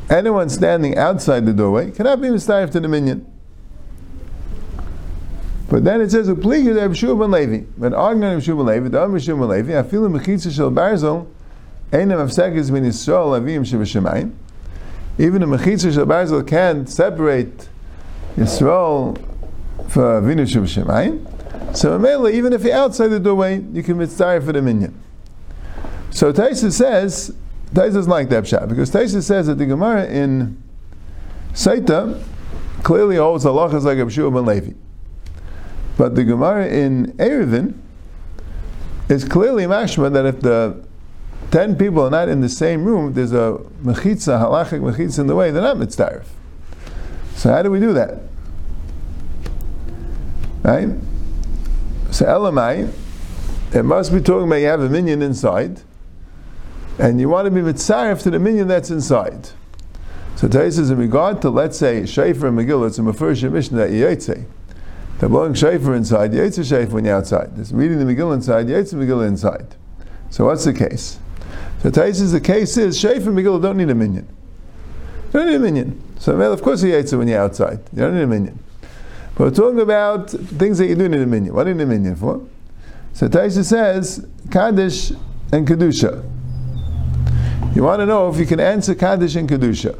Anyone 0.09 0.47
standing 0.47 0.97
outside 0.97 1.45
the 1.45 1.51
doorway 1.51 1.91
cannot 1.91 2.21
be 2.21 2.29
mistayif 2.29 2.71
to 2.71 2.79
the 2.79 2.87
minion. 2.87 3.25
But 5.69 5.83
then 5.83 5.99
it 5.99 6.11
says, 6.11 6.29
"Upligu 6.29 6.77
Reb 6.77 6.95
Shua 6.95 7.13
ben 7.15 7.29
Levi." 7.29 7.65
But 7.77 7.93
arguing 7.93 8.35
Reb 8.35 8.41
Shua 8.41 8.55
ben 8.55 8.65
Levi, 8.67 8.87
the 8.87 9.05
Reb 9.05 9.21
Shua 9.21 9.35
ben 9.35 9.49
Levi, 9.49 9.73
afilu 9.73 10.17
mechitza 10.17 10.49
shel 10.49 10.71
barzel, 10.71 11.27
einam 11.91 12.19
afsekes 12.19 12.71
min 12.71 12.85
Yisrael 12.85 13.37
avim 13.37 13.65
shebashemayim. 13.65 14.31
Even 15.17 15.41
the 15.41 15.47
mechitza 15.47 15.93
shel 15.93 16.05
barzel 16.05 16.47
can't 16.47 16.89
separate 16.89 17.67
Yisrael 18.39 19.17
for 19.89 20.21
avinu 20.21 20.47
shebashemayim. 20.47 21.75
So 21.75 21.99
mainly, 21.99 22.37
even 22.37 22.53
if 22.53 22.63
you're 22.63 22.73
outside 22.73 23.09
the 23.09 23.19
doorway, 23.19 23.61
you 23.73 23.83
can 23.83 23.97
mitzvah 23.97 24.41
for 24.41 24.53
the 24.53 24.61
minyan. 24.61 24.97
So 26.09 26.31
Taisa 26.31 26.71
says, 26.71 27.35
Taisa 27.73 27.97
is 27.97 28.07
like 28.07 28.29
that 28.29 28.47
shot 28.47 28.69
because 28.69 28.91
Taisa 28.91 29.21
says 29.21 29.47
that 29.47 29.57
the 29.57 29.65
Gemara 29.65 30.05
in 30.05 30.61
Saita 31.51 32.23
clearly 32.83 33.17
holds 33.17 33.43
halachas 33.43 33.83
like 33.83 33.97
Reb 33.97 34.09
Shua 34.09 34.31
ben 34.31 34.45
Levi. 34.45 34.71
But 35.97 36.15
the 36.15 36.23
Gemara 36.23 36.67
in 36.67 37.11
Eruvin 37.17 37.77
is 39.09 39.25
clearly 39.25 39.65
mashma 39.65 40.13
that 40.13 40.25
if 40.25 40.39
the 40.39 40.81
ten 41.51 41.75
people 41.75 42.03
are 42.03 42.09
not 42.09 42.29
in 42.29 42.39
the 42.39 42.49
same 42.49 42.85
room, 42.85 43.13
there's 43.13 43.33
a 43.33 43.59
mechitza, 43.83 44.39
halachic 44.39 44.79
mechitza 44.79 45.19
in 45.19 45.27
the 45.27 45.35
way, 45.35 45.51
they're 45.51 45.61
not 45.61 45.75
mitzdarif. 45.75 46.25
So 47.35 47.51
how 47.51 47.61
do 47.63 47.69
we 47.69 47.81
do 47.81 47.93
that? 47.93 48.28
Right? 50.63 50.89
So 52.11 52.25
Elamai, 52.25 52.91
it 53.73 53.83
must 53.83 54.11
be 54.11 54.19
talking 54.19 54.47
about 54.47 54.57
you 54.57 54.67
have 54.67 54.81
a 54.81 54.89
minion 54.89 55.21
inside, 55.21 55.81
and 56.97 57.19
you 57.19 57.29
want 57.29 57.45
to 57.45 57.51
be 57.51 57.61
mitzarif 57.61 58.23
to 58.23 58.31
the 58.31 58.39
minion 58.39 58.67
that's 58.67 58.89
inside. 58.89 59.49
So 60.35 60.47
Tais 60.47 60.75
says 60.75 60.89
in 60.89 60.97
regard 60.97 61.41
to, 61.41 61.49
let's 61.49 61.77
say, 61.77 62.05
Shafer 62.05 62.47
and 62.47 62.57
Megillah, 62.57 62.87
it's 62.87 62.97
a 62.97 63.01
Mefurish 63.01 63.49
Mishnah 63.51 63.77
that 63.77 63.89
Yaitse. 63.91 64.45
They're 65.19 65.27
blowing 65.27 65.53
shayfer 65.53 65.97
inside, 65.97 66.31
yaitz 66.31 66.59
shayfer 66.59 66.91
when 66.91 67.03
you're 67.03 67.17
outside. 67.17 67.53
There's 67.57 67.73
reading 67.73 67.99
the 67.99 68.05
Megillah 68.05 68.35
inside, 68.35 68.67
yaitz 68.67 68.93
Megillah 68.93 69.27
inside. 69.27 69.75
So 70.29 70.45
what's 70.45 70.63
the 70.63 70.71
case? 70.73 71.19
So 71.83 71.91
Tais 71.91 72.31
the 72.31 72.39
case 72.39 72.77
is 72.77 72.97
shayfer 72.97 73.27
and 73.27 73.37
Megillah 73.37 73.61
don't 73.61 73.75
need 73.75 73.89
a 73.89 73.95
minion. 73.95 74.29
You 75.33 75.39
don't 75.41 75.47
need 75.47 75.55
a 75.55 75.59
minion. 75.59 76.01
So 76.19 76.39
of 76.39 76.61
course 76.61 76.83
you 76.83 76.93
yaitz 76.93 77.15
when 77.17 77.27
you're 77.27 77.41
outside. 77.41 77.81
You 77.91 78.03
don't 78.03 78.15
need 78.15 78.23
a 78.23 78.27
minyan. 78.27 78.59
We're 79.39 79.51
talking 79.51 79.79
about 79.79 80.31
things 80.31 80.79
that 80.79 80.87
you 80.87 80.95
do 80.95 81.05
in 81.05 81.13
a 81.13 81.25
minyan. 81.25 81.53
What 81.53 81.65
need 81.65 81.79
a 81.79 81.85
minyan 81.85 82.17
for? 82.17 82.45
So 83.13 83.29
Taisa 83.29 83.63
says 83.63 84.27
Kaddish 84.51 85.11
and 85.53 85.65
Kedusha. 85.65 86.29
You 87.73 87.83
want 87.83 88.01
to 88.01 88.05
know 88.05 88.29
if 88.29 88.37
you 88.37 88.45
can 88.45 88.59
answer 88.59 88.93
Kaddish 88.93 89.37
and 89.37 89.47
Kedusha. 89.47 89.97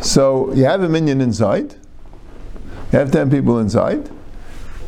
So 0.00 0.50
you 0.54 0.64
have 0.64 0.82
a 0.82 0.88
minion 0.88 1.20
inside. 1.20 1.74
You 2.90 2.98
have 2.98 3.12
10 3.12 3.30
people 3.30 3.58
inside, 3.58 4.10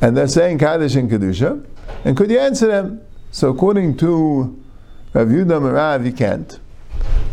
and 0.00 0.16
they're 0.16 0.26
saying 0.26 0.58
Kaddish 0.58 0.94
and 0.94 1.10
Kedusha, 1.10 1.64
and 2.06 2.16
could 2.16 2.30
you 2.30 2.38
answer 2.38 2.66
them? 2.66 3.02
So 3.30 3.50
according 3.50 3.98
to 3.98 4.58
Rav 5.12 5.28
Yudah 5.28 5.72
Rav, 5.72 6.06
you 6.06 6.12
can't, 6.12 6.58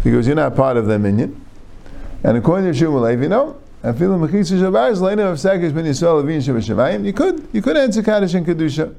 because 0.04 0.28
you're 0.28 0.36
not 0.36 0.58
part 0.58 0.76
of 0.76 0.88
the 0.88 1.00
minion. 1.00 1.44
And 2.22 2.38
according 2.38 2.72
to 2.72 2.78
Shmuel 2.78 3.22
you 3.24 3.30
no. 3.30 3.62
You 3.82 3.94
could, 7.14 7.48
you 7.54 7.62
could 7.62 7.78
answer 7.78 8.04
Kaddish 8.04 8.34
and 8.34 8.46
Kedusha. 8.46 8.94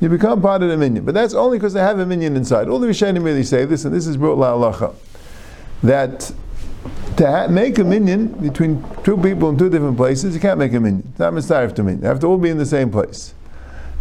You 0.00 0.08
become 0.08 0.40
part 0.40 0.62
of 0.62 0.68
the 0.68 0.76
minyan. 0.76 1.04
But 1.04 1.14
that's 1.14 1.34
only 1.34 1.58
because 1.58 1.72
they 1.72 1.80
have 1.80 1.98
a 1.98 2.06
minyan 2.06 2.36
inside. 2.36 2.68
All 2.68 2.78
the 2.78 2.86
Rishonim 2.86 3.24
really 3.24 3.42
say 3.42 3.64
this, 3.64 3.84
and 3.84 3.92
this 3.92 4.06
is 4.06 4.16
brought 4.16 4.38
la 4.38 4.54
halacha, 4.54 4.94
that 5.82 6.32
to 7.16 7.26
ha- 7.26 7.48
make 7.48 7.78
a 7.78 7.84
minyan 7.84 8.28
between 8.28 8.84
two 9.02 9.16
people 9.18 9.48
in 9.50 9.58
two 9.58 9.68
different 9.68 9.96
places, 9.96 10.32
you 10.32 10.40
can't 10.40 10.58
make 10.58 10.72
a 10.72 10.80
minyan. 10.80 11.06
It's 11.10 11.18
not 11.18 11.32
mistarif 11.32 11.74
to 11.74 11.82
minyan. 11.82 12.02
You 12.02 12.08
have 12.08 12.20
to 12.20 12.28
all 12.28 12.38
be 12.38 12.50
in 12.50 12.58
the 12.58 12.66
same 12.66 12.90
place. 12.90 13.34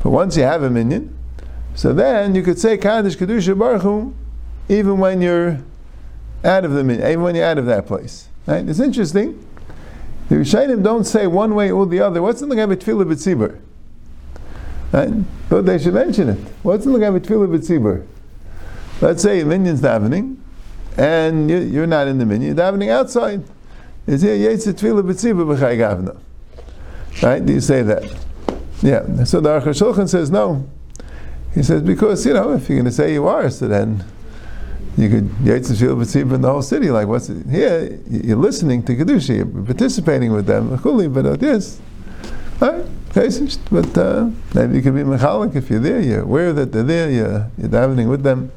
But 0.04 0.12
once 0.12 0.38
you 0.38 0.44
have 0.44 0.62
a 0.62 0.70
minyan, 0.70 1.18
so 1.74 1.92
then 1.92 2.36
you 2.36 2.44
could 2.44 2.60
say 2.60 2.78
Kaddish 2.78 3.18
Kedusha 3.18 3.58
Baruch 3.58 3.82
Hu, 3.82 4.14
even 4.70 5.00
when 5.00 5.22
you're 5.22 5.60
out 6.44 6.66
of 6.66 6.72
the 6.72 6.84
minyan, 6.84 7.10
even 7.10 7.24
when 7.24 7.36
you're 7.36 7.46
out 7.46 7.58
of 7.58 7.66
that 7.66 7.88
place. 7.88 8.30
Right? 8.46 8.68
It's 8.68 8.80
interesting. 8.80 9.46
The 10.30 10.36
Rishonim 10.36 10.84
don't 10.84 11.06
say 11.06 11.28
one 11.28 11.56
way 11.56 11.72
or 11.72 11.86
the 11.86 12.00
other. 12.00 12.22
What's 12.22 12.42
in 12.42 12.50
the 12.50 12.56
Gabi 12.56 12.76
Tfilah 12.76 13.06
B'tzibur? 13.06 13.60
Right? 14.92 15.50
But 15.50 15.66
they 15.66 15.80
should 15.80 15.96
mention 15.96 16.30
it. 16.30 16.38
What's 16.62 16.86
in 16.86 16.94
the 16.94 17.00
Gabi 17.00 17.20
Tfilah 17.20 17.48
B'tzibur? 17.58 18.06
Let's 19.02 19.24
say 19.24 19.42
a 19.42 19.46
minyan's 19.46 19.82
davening, 19.82 20.38
and 20.98 21.50
you're 21.50 21.88
not 21.88 22.08
in 22.08 22.20
the 22.20 22.26
minyan, 22.26 22.56
you're 22.56 22.66
davening 22.66 22.90
outside. 22.90 23.44
Is 24.06 24.22
here 24.22 24.36
Yetzit 24.36 24.74
Tfilah 24.74 25.02
B'tzibah 25.02 25.58
B'chai 25.58 25.78
Gavna? 25.78 26.18
Right? 27.24 27.44
Do 27.44 27.54
you 27.54 27.62
say 27.62 27.82
that? 27.82 28.04
Yeah. 28.82 29.24
So 29.24 29.42
the 29.42 29.60
Aruch 29.60 29.64
Shulchan 29.64 30.08
says 30.08 30.30
no. 30.30 30.70
He 31.56 31.64
says 31.64 31.82
because 31.82 32.26
you 32.26 32.34
know 32.34 32.54
if 32.54 32.70
you're 32.70 32.78
going 32.78 32.86
to 32.86 32.92
say 32.92 33.14
you 33.14 33.28
are, 33.28 33.50
so 33.50 33.68
then 33.68 34.04
you 34.98 35.10
could 35.10 35.30
Yetzit 35.44 35.78
Tfilah 35.78 36.02
B'tzibah 36.02 36.36
in 36.36 36.42
the 36.42 36.52
whole 36.52 36.62
city. 36.62 36.90
Like 36.92 37.08
what's 37.08 37.30
it? 37.30 37.46
here? 37.48 38.00
You're 38.10 38.38
listening 38.38 38.84
to 38.84 38.96
kedusha, 38.96 39.38
you're 39.38 39.66
participating 39.66 40.34
with 40.34 40.46
them. 40.46 40.70
But 41.14 41.26
it 41.26 41.44
is. 41.44 41.80
Right? 42.60 42.86
But 43.14 43.98
uh, 43.98 44.30
maybe 44.54 44.76
you 44.76 44.82
could 44.82 44.96
be 44.96 45.02
mechalik 45.02 45.56
if 45.56 45.70
you're 45.70 45.80
there. 45.80 46.00
You're 46.00 46.22
aware 46.22 46.54
that 46.54 46.72
they're 46.72 46.84
there. 46.84 47.10
You're, 47.10 47.52
you're 47.58 47.70
davening 47.70 48.10
with 48.10 48.24
them. 48.24 48.52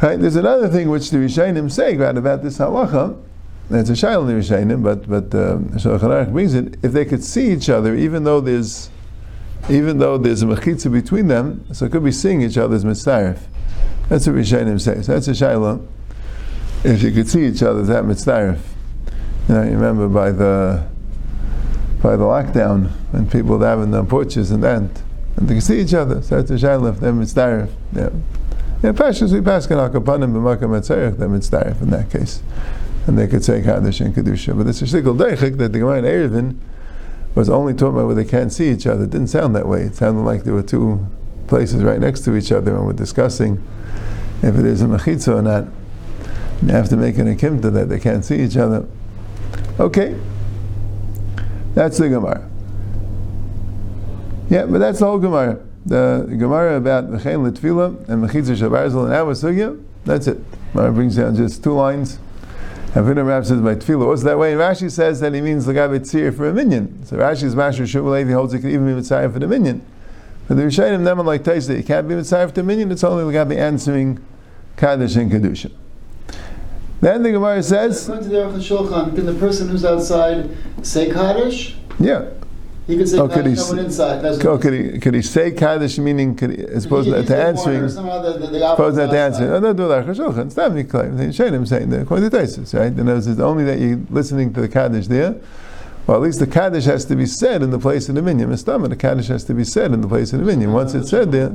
Right? 0.00 0.18
There's 0.18 0.36
another 0.36 0.68
thing 0.68 0.88
which 0.88 1.10
the 1.10 1.18
Rishonim 1.18 1.70
say 1.70 1.96
right, 1.96 2.16
about 2.16 2.42
this 2.42 2.58
halacha. 2.58 3.22
It's 3.68 3.90
a 3.90 3.94
shayla 3.94 4.20
in 4.20 4.26
the 4.28 4.32
Rishonim, 4.34 4.82
but 4.82 5.08
but 5.08 5.36
uh, 5.36 5.58
Shulchan 5.78 6.32
brings 6.32 6.54
it. 6.54 6.76
If 6.82 6.92
they 6.92 7.04
could 7.04 7.24
see 7.24 7.50
each 7.50 7.68
other, 7.68 7.96
even 7.96 8.22
though 8.24 8.40
there's 8.40 8.90
even 9.68 9.98
though 9.98 10.16
there's 10.16 10.42
a 10.42 10.46
mechitza 10.46 10.92
between 10.92 11.26
them, 11.26 11.66
so 11.72 11.86
it 11.86 11.92
could 11.92 12.04
be 12.04 12.12
seeing 12.12 12.42
each 12.42 12.56
other's 12.56 12.84
mitzaref. 12.84 13.38
That's 14.08 14.26
what 14.26 14.36
Rishonim 14.36 14.80
say. 14.80 15.02
So 15.02 15.12
that's 15.12 15.28
a 15.28 15.32
shayla. 15.32 15.84
If 16.84 17.02
you 17.02 17.10
could 17.10 17.28
see 17.28 17.46
each 17.46 17.62
other, 17.62 17.82
that 17.82 18.04
mitzaref. 18.04 18.60
You 19.48 19.54
know, 19.54 19.62
you 19.62 19.70
remember 19.70 20.08
by 20.08 20.30
the 20.30 20.86
by 22.02 22.16
the 22.16 22.24
lockdown 22.24 22.90
when 23.10 23.28
people 23.28 23.58
were 23.58 23.66
having 23.66 23.90
their 23.90 24.04
porches 24.04 24.50
and 24.50 24.62
that, 24.62 24.82
and 25.36 25.48
they 25.48 25.54
could 25.54 25.62
see 25.62 25.80
each 25.80 25.94
other. 25.94 26.22
So 26.22 26.40
that's 26.40 26.50
a 26.50 26.66
shayla 26.66 26.92
if 26.94 27.34
they're. 27.34 27.68
Yeah. 27.92 28.10
Yeah, 28.82 28.92
Pashas 28.92 29.32
we 29.32 29.40
pass 29.40 29.66
kan 29.66 29.78
akapanim 29.78 30.32
b'makam 30.32 30.78
etzerich 30.78 31.18
them 31.18 31.34
it's 31.34 31.48
darif 31.48 31.80
in 31.80 31.88
that 31.90 32.10
case, 32.10 32.42
and 33.06 33.18
they 33.18 33.26
could 33.26 33.42
say 33.42 33.62
kaddish 33.62 34.00
and 34.00 34.14
kedusha. 34.14 34.56
But 34.56 34.66
it's 34.66 34.82
a 34.82 34.84
shtickle 34.84 35.16
deichik 35.16 35.56
that 35.56 35.72
the 35.72 35.78
Gemara 35.78 35.98
in 35.98 36.04
Eruvin 36.04 36.58
was 37.34 37.48
only 37.48 37.72
talking 37.72 37.96
about 37.96 38.06
where 38.06 38.14
they 38.14 38.24
can't 38.24 38.52
see 38.52 38.68
each 38.68 38.86
other. 38.86 39.04
It 39.04 39.10
didn't 39.10 39.28
sound 39.28 39.56
that 39.56 39.66
way. 39.66 39.82
It 39.82 39.94
sounded 39.94 40.22
like 40.22 40.44
there 40.44 40.52
were 40.52 40.62
two 40.62 41.06
places 41.46 41.82
right 41.82 42.00
next 42.00 42.20
to 42.24 42.36
each 42.36 42.52
other, 42.52 42.74
and 42.76 42.86
we're 42.86 42.92
discussing 42.92 43.62
if 44.42 44.56
it 44.56 44.64
is 44.64 44.82
a 44.82 44.86
mechitza 44.86 45.36
or 45.36 45.42
not. 45.42 45.64
You 46.62 46.68
have 46.68 46.88
to 46.88 46.96
make 46.96 47.18
an 47.18 47.34
akimta 47.34 47.72
that 47.72 47.88
they 47.88 48.00
can't 48.00 48.24
see 48.24 48.40
each 48.40 48.56
other. 48.56 48.86
Okay, 49.78 50.18
that's 51.74 51.98
the 51.98 52.08
Gemara. 52.08 52.48
Yeah, 54.48 54.66
but 54.66 54.78
that's 54.78 55.00
the 55.00 55.06
whole 55.06 55.18
Gemara 55.18 55.60
the 55.86 56.26
Gemara 56.28 56.76
about 56.76 57.08
Mechain 57.08 57.48
Litfila 57.48 58.08
and 58.08 58.28
Mechitza 58.28 58.56
Shabarzel 58.56 59.06
and 59.06 59.36
Sugya. 59.36 59.82
That's 60.04 60.26
it. 60.26 60.38
Gemara 60.72 60.92
brings 60.92 61.16
down 61.16 61.36
just 61.36 61.62
two 61.62 61.72
lines. 61.72 62.18
And 62.94 63.06
Vinam 63.06 63.26
Rav 63.26 63.46
says 63.46 63.60
by 63.60 63.76
Tefillah. 63.76 64.06
What's 64.06 64.24
that 64.24 64.38
way? 64.38 64.52
And 64.52 64.60
Rashi 64.60 64.90
says 64.90 65.20
that 65.20 65.32
he 65.32 65.40
means 65.40 65.66
Lagav 65.66 65.96
Tzir 66.00 66.36
for 66.36 66.48
a 66.48 66.52
minion. 66.52 67.04
So 67.06 67.16
Rashi's 67.16 67.54
Master 67.54 67.84
Shuvalevi 67.84 68.32
holds 68.32 68.52
it 68.52 68.60
could 68.60 68.70
even 68.70 68.86
be 68.86 69.00
Mitzayah 69.00 69.32
for 69.32 69.38
the 69.38 69.46
minyan. 69.46 69.84
But 70.48 70.56
the 70.56 70.62
Rishayim 70.62 71.00
never 71.00 71.22
like 71.22 71.42
Taisa, 71.42 71.70
it 71.70 71.86
can't 71.86 72.08
be 72.08 72.14
the 72.14 72.62
minyan, 72.62 72.92
it's 72.92 73.02
only 73.02 73.24
Lagav 73.32 73.54
answering 73.56 74.24
Kaddish 74.76 75.16
and 75.16 75.30
Kedusha. 75.30 75.72
Then 77.00 77.22
the 77.22 77.32
Gemara 77.32 77.62
says, 77.62 78.08
According 78.08 78.30
to 78.30 78.36
the 78.36 78.58
Shulchan, 78.58 79.14
can 79.14 79.26
the 79.26 79.34
person 79.34 79.68
who's 79.68 79.84
outside 79.84 80.50
say 80.82 81.10
Kaddish? 81.10 81.76
Yeah. 81.98 82.30
He 82.86 82.96
could 82.96 83.08
say 83.08 83.18
Oh, 83.18 83.26
could 83.26 83.38
Kaddish 83.44 83.58
he 83.58 83.64
someone 83.64 83.84
inside. 83.86 84.22
Doesn't 84.22 84.46
Oh, 84.46 84.58
could 84.58 84.72
he 84.72 84.98
could 85.00 85.14
he 85.14 85.22
say 85.22 85.50
kaddish 85.50 85.98
meaning 85.98 86.36
could 86.36 86.50
he, 86.50 86.64
as 86.64 86.84
opposed 86.84 87.08
He- 87.08 87.14
to, 87.14 87.22
to 87.24 87.36
answering? 87.36 87.80
the, 87.82 87.88
the, 88.38 88.46
the 88.46 88.72
Opposed 88.72 88.96
to 88.96 89.02
answering. 89.18 89.50
Oh, 89.50 89.60
don't 89.60 89.76
do 89.76 89.88
that. 89.88 90.06
Chashulchan. 90.06 90.46
It's 90.46 90.56
not 90.56 90.72
me 90.72 90.84
claim. 90.84 91.32
Showed 91.32 91.52
him 91.52 91.66
saying 91.66 91.90
that 91.90 92.02
according 92.02 92.30
to 92.30 92.36
Taisus, 92.36 92.78
right? 92.78 92.92
And 92.92 93.08
it's 93.08 93.26
only 93.40 93.64
that 93.64 93.80
you're 93.80 94.00
listening 94.10 94.54
to 94.54 94.60
the 94.60 94.68
kaddish 94.68 95.08
there. 95.08 95.34
Well, 96.06 96.16
at 96.16 96.22
least 96.22 96.38
the 96.38 96.46
kaddish 96.46 96.84
has 96.84 97.04
to 97.06 97.16
be 97.16 97.26
said 97.26 97.62
in 97.62 97.70
the 97.70 97.78
place 97.78 98.08
of 98.08 98.14
the 98.14 98.22
minion. 98.22 98.50
Mistama, 98.50 98.88
the 98.88 98.96
kaddish 98.96 99.26
has 99.26 99.44
to 99.44 99.54
be 99.54 99.64
said 99.64 99.92
in 99.92 100.02
the 100.02 100.08
place 100.08 100.32
of 100.32 100.38
the 100.38 100.46
minion. 100.46 100.72
Once 100.72 100.94
it's 100.94 101.10
said 101.10 101.32
there, 101.32 101.52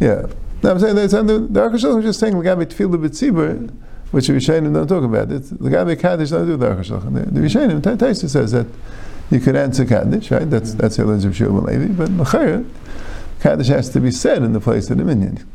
yeah. 0.00 0.26
No, 0.62 0.72
I'm 0.72 0.78
saying 0.80 0.96
that's 0.96 1.14
under 1.14 1.38
the 1.38 1.60
Aruch 1.60 1.74
Shulchan 1.74 1.98
is 2.00 2.04
just 2.04 2.20
saying 2.20 2.34
Lagabi 2.34 2.66
Tefillah 2.66 3.06
B'tzibur, 3.06 3.72
which 4.10 4.26
the 4.26 4.32
Rishonim 4.32 4.74
don't 4.74 4.88
talk 4.88 5.04
about. 5.04 5.30
It's 5.30 5.52
Lagabi 5.52 5.98
Kaddish 5.98 6.30
don't 6.30 6.46
do 6.46 6.56
the 6.56 6.66
Aruch 6.66 6.86
Shulchan. 6.86 7.14
The, 7.14 7.30
the 7.30 7.40
Rishonim, 7.40 7.80
Ta- 7.80 7.94
Taisa 7.94 8.28
says 8.28 8.50
that 8.50 8.66
you 9.30 9.38
could 9.38 9.54
answer 9.54 9.84
Kaddish, 9.84 10.32
right? 10.32 10.50
That's 10.50 10.74
that's 10.74 10.96
the 10.96 11.04
religion 11.04 11.30
of 11.30 11.36
Shulman 11.36 11.66
Levi. 11.66 11.92
But 11.92 12.10
L'chayr, 12.10 12.68
Kaddish 13.40 13.68
has 13.68 13.90
to 13.90 14.00
be 14.00 14.10
said 14.10 14.42
in 14.42 14.54
the 14.54 14.60
place 14.60 14.90
of 14.90 14.98
the 14.98 15.04
minion. 15.04 15.48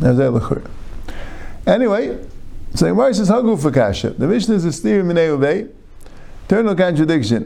That's 0.00 0.18
that 0.18 0.32
L'chayr. 0.32 0.68
Anyway, 1.66 2.22
so 2.74 2.86
Gemara 2.88 3.14
says 3.14 3.30
Hagu 3.30 3.58
for 3.60 3.70
Kasha. 3.70 4.10
The 4.10 4.26
Mishnah 4.26 4.56
is 4.56 4.66
a 4.66 4.72
steer 4.72 5.02
minei. 5.02 5.72
Eternal 6.46 6.74
contradiction. 6.74 7.44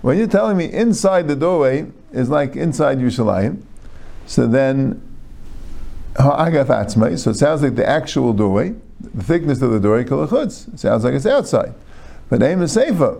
When 0.00 0.18
you're 0.18 0.26
telling 0.26 0.56
me 0.56 0.72
inside 0.72 1.28
the 1.28 1.36
doorway 1.36 1.86
is 2.12 2.28
like 2.28 2.56
inside 2.56 2.98
Yerushalayim, 2.98 3.62
so 4.26 4.46
then. 4.46 5.02
So 6.16 6.34
it 6.34 7.34
sounds 7.36 7.62
like 7.62 7.76
the 7.76 7.88
actual 7.88 8.32
doorway, 8.32 8.74
the 9.00 9.22
thickness 9.22 9.62
of 9.62 9.70
the 9.70 9.78
doorway 9.78 10.02
kalachutz. 10.02 10.66
It 10.74 10.80
sounds 10.80 11.04
like 11.04 11.14
it's 11.14 11.26
outside, 11.26 11.74
but 12.28 12.42
aim 12.42 12.60
is 12.62 12.72
safer. 12.72 13.18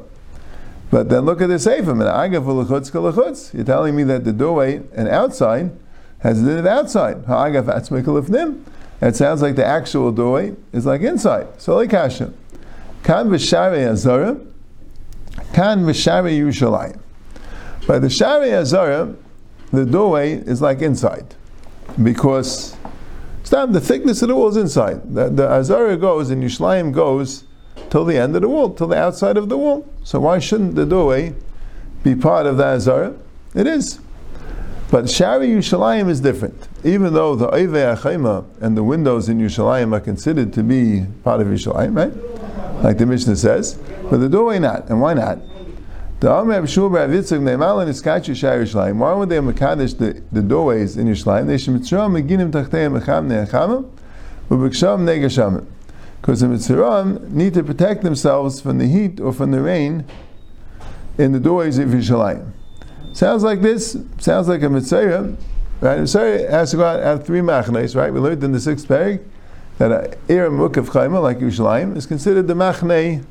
But 0.91 1.09
then 1.09 1.25
look 1.25 1.41
at 1.41 1.49
the 1.49 1.61
sefer. 1.61 1.95
Min 1.95 2.09
ha'agaf 2.09 2.45
ulachutz 2.45 2.91
kalachutz. 2.91 3.55
You're 3.55 3.65
telling 3.65 3.95
me 3.95 4.03
that 4.05 4.25
the 4.25 4.33
doorway 4.33 4.83
and 4.97 5.07
outside 5.09 5.71
has 6.21 6.43
a 6.43 6.45
din 6.45 6.59
of 6.59 6.67
outside. 6.67 7.25
Ha'agaf 7.27 7.67
atzmai 7.67 8.03
kalifnim. 8.03 8.65
It 9.01 9.15
sounds 9.15 9.43
like 9.43 9.55
the 9.55 9.65
actual 9.65 10.11
doorway 10.11 10.57
is 10.73 10.87
like 10.87 11.03
inside. 11.03 11.47
So 11.59 11.77
like 11.77 11.91
kasha. 11.91 12.33
Kan 13.03 13.29
v'sharei 13.29 13.89
azara, 13.89 14.39
kan 15.53 15.85
v'sharei 15.85 16.39
Yerushalayim. 16.39 17.01
By 17.87 17.99
the 17.99 18.09
sharei 18.09 18.53
azara, 18.53 19.15
the 19.73 19.87
doorway 19.87 20.33
is 20.33 20.61
like 20.61 20.83
inside, 20.83 21.35
because 22.03 22.77
stop 23.45 23.73
the 23.73 23.81
thickness 23.81 24.21
of 24.21 24.29
the 24.29 24.35
wall 24.35 24.49
is 24.49 24.59
inside. 24.59 25.15
The, 25.15 25.31
the 25.31 25.49
azara 25.49 25.97
goes 25.97 26.29
and 26.29 26.43
Yerushalayim 26.43 26.93
goes 26.93 27.45
till 27.89 28.05
the 28.05 28.19
end 28.19 28.37
of 28.37 28.43
the 28.43 28.49
wall, 28.49 28.75
till 28.75 28.89
the 28.89 28.99
outside 28.99 29.39
of 29.39 29.49
the 29.49 29.57
wall. 29.57 29.89
So 30.05 30.21
why 30.21 30.39
shouldn't 30.39 30.75
the 30.75 30.85
doorway 30.85 31.35
be 32.03 32.15
part 32.15 32.45
of 32.45 32.59
the 32.59 32.67
azara? 32.67 33.15
It 33.55 33.67
is. 33.67 34.01
But 34.91 35.09
Shari 35.09 35.49
Yerushalayim 35.49 36.11
is 36.11 36.21
different. 36.21 36.69
Even 36.85 37.15
though 37.15 37.37
the 37.37 37.49
Oivei 37.49 37.97
Achayma 37.97 38.45
and 38.61 38.77
the 38.77 38.85
windows 38.85 39.31
in 39.31 39.39
Yerushalayim 39.39 39.95
are 39.95 40.01
considered 40.01 40.53
to 40.55 40.63
be 40.63 41.07
part 41.25 41.41
of 41.41 41.47
Yerushalayim, 41.47 41.97
right? 41.97 42.38
Like 42.83 42.99
the 42.99 43.07
Mishnah 43.07 43.37
says, 43.37 43.79
but 44.11 44.19
the 44.19 44.29
doorway 44.29 44.59
not. 44.59 44.89
And 44.89 45.01
why 45.01 45.15
not? 45.15 45.39
Why 46.21 46.43
would 46.43 46.59
they 46.59 46.59
makadosh 49.39 49.99
the, 49.99 50.23
the 50.33 50.43
doorways 50.43 50.97
in 50.97 51.07
Yerushalayim? 51.07 51.47
They 51.47 51.57
shemitzram 51.57 52.21
meginim 52.21 52.51
tachteim 52.51 53.01
echam 53.01 53.29
neachamim, 53.29 53.91
ubiksham 54.49 55.05
negashamim. 55.05 55.65
Because 56.21 56.41
the 56.41 56.49
Mitzram 56.49 57.31
need 57.31 57.55
to 57.55 57.63
protect 57.63 58.03
themselves 58.03 58.61
from 58.61 58.79
the 58.79 58.87
heat 58.87 59.21
or 59.21 59.33
from 59.33 59.53
the 59.53 59.63
rain 59.63 60.05
in 61.17 61.31
the 61.33 61.41
doorways 61.41 61.79
of 61.79 61.89
Yerushalayim. 61.91 62.51
Sounds 63.13 63.43
like 63.43 63.63
this. 63.63 63.97
Sounds 64.19 64.49
like 64.49 64.63
a 64.63 64.69
mitzvah. 64.69 65.37
Right? 65.81 66.01
Mitzvah 66.01 66.51
has 66.51 66.73
to 66.73 66.77
go 66.77 66.85
out 66.85 67.03
have 67.03 67.25
three 67.25 67.41
machnes. 67.41 67.95
Right? 67.95 68.13
We 68.13 68.19
learned 68.21 68.43
in 68.43 68.53
the 68.53 68.61
sixth 68.61 68.89
parak 68.89 69.25
that 69.79 69.91
a 69.91 70.33
ir 70.33 70.51
mukav 70.51 70.89
chayma 70.89 71.23
like 71.23 71.39
Yerushalayim 71.39 71.97
is 71.97 72.07
considered 72.07 72.47
the 72.47 72.55
machne 72.55 73.25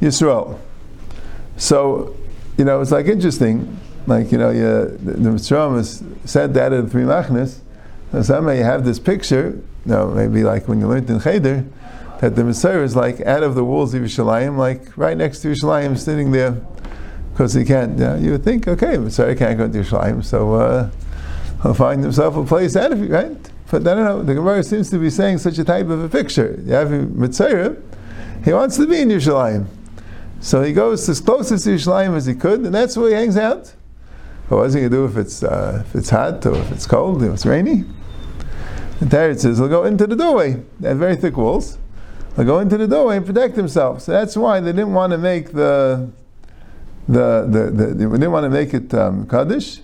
Yisrael. 0.00 0.58
So, 1.56 2.16
you 2.56 2.64
know, 2.64 2.80
it's 2.80 2.90
like 2.90 3.06
interesting. 3.06 3.78
Like 4.06 4.30
you 4.30 4.38
know, 4.38 4.50
you, 4.50 4.96
the, 4.98 5.12
the 5.12 5.30
mitzvah 5.30 5.74
is 5.74 6.02
said 6.24 6.54
that 6.54 6.70
the 6.70 6.86
three 6.88 7.02
machnes. 7.02 7.60
So 8.12 8.22
somehow 8.22 8.52
you 8.52 8.64
have 8.64 8.84
this 8.84 8.98
picture. 8.98 9.60
You 9.84 9.92
know, 9.92 10.08
maybe 10.08 10.42
like 10.42 10.68
when 10.68 10.80
you 10.80 10.88
learned 10.88 11.08
in 11.10 11.20
Cheder, 11.20 11.64
that 12.20 12.36
the 12.36 12.44
mitzvah 12.44 12.82
is 12.82 12.94
like 12.96 13.20
out 13.20 13.42
of 13.42 13.54
the 13.54 13.64
walls 13.64 13.94
of 13.94 14.02
Yerushalayim, 14.02 14.56
like 14.56 14.96
right 14.96 15.16
next 15.16 15.40
to 15.42 15.48
Yerushalayim, 15.48 15.98
sitting 15.98 16.32
there 16.32 16.60
because 17.36 17.52
he 17.52 17.64
can't. 17.66 18.00
Uh, 18.00 18.14
you 18.14 18.30
would 18.30 18.42
think, 18.44 18.66
okay, 18.66 18.96
Mitzvah 18.96 19.34
can't 19.36 19.58
go 19.58 19.68
to 19.68 19.78
Yerushalayim, 19.78 20.24
so 20.24 20.54
uh, 20.54 20.90
he'll 21.62 21.74
find 21.74 22.02
himself 22.02 22.34
a 22.34 22.44
place 22.44 22.76
out 22.76 22.92
of 22.92 23.02
it, 23.02 23.10
right? 23.10 23.45
But 23.70 23.86
I 23.86 23.94
don't 23.94 24.04
know. 24.04 24.22
The 24.22 24.34
Gemara 24.34 24.62
seems 24.62 24.90
to 24.90 24.98
be 24.98 25.10
saying 25.10 25.38
such 25.38 25.58
a 25.58 25.64
type 25.64 25.86
of 25.86 26.02
a 26.02 26.08
picture. 26.08 26.60
You 26.64 26.72
have 26.74 26.90
Mitzvah, 26.90 27.76
he 28.44 28.52
wants 28.52 28.76
to 28.76 28.86
be 28.86 29.00
in 29.00 29.08
Yerushalayim, 29.08 29.66
so 30.40 30.62
he 30.62 30.72
goes 30.72 31.08
as 31.08 31.20
close 31.20 31.50
as 31.50 31.64
to 31.64 31.70
Yerushalayim 31.70 32.16
as 32.16 32.26
he 32.26 32.34
could, 32.34 32.60
and 32.60 32.74
that's 32.74 32.96
where 32.96 33.08
he 33.08 33.14
hangs 33.14 33.36
out. 33.36 33.74
But 34.48 34.58
what's 34.58 34.74
he 34.74 34.80
going 34.80 34.92
to 34.92 34.96
do 34.96 35.04
if 35.06 35.16
it's 35.16 35.42
uh, 35.42 35.82
if 35.84 35.94
it's 35.96 36.10
hot 36.10 36.46
or 36.46 36.56
if 36.56 36.70
it's 36.70 36.86
cold, 36.86 37.22
if 37.22 37.32
it's 37.32 37.44
rainy? 37.44 37.84
The 39.00 39.06
Tarot 39.06 39.34
says 39.34 39.58
he'll 39.58 39.68
go 39.68 39.84
into 39.84 40.06
the 40.06 40.16
doorway. 40.16 40.62
They 40.80 40.88
have 40.88 40.98
very 40.98 41.16
thick 41.16 41.36
walls. 41.36 41.78
They'll 42.36 42.46
go 42.46 42.60
into 42.60 42.78
the 42.78 42.86
doorway 42.86 43.16
and 43.16 43.26
protect 43.26 43.56
themselves. 43.56 44.04
So 44.04 44.12
that's 44.12 44.36
why 44.36 44.60
they 44.60 44.72
didn't 44.72 44.94
want 44.94 45.10
to 45.10 45.18
make 45.18 45.52
the 45.52 46.10
the, 47.08 47.46
the, 47.48 47.70
the, 47.70 47.86
they 47.94 48.04
didn't 48.04 48.32
want 48.32 48.44
to 48.44 48.50
make 48.50 48.74
it 48.74 48.92
um, 48.94 49.28
Kaddish, 49.28 49.80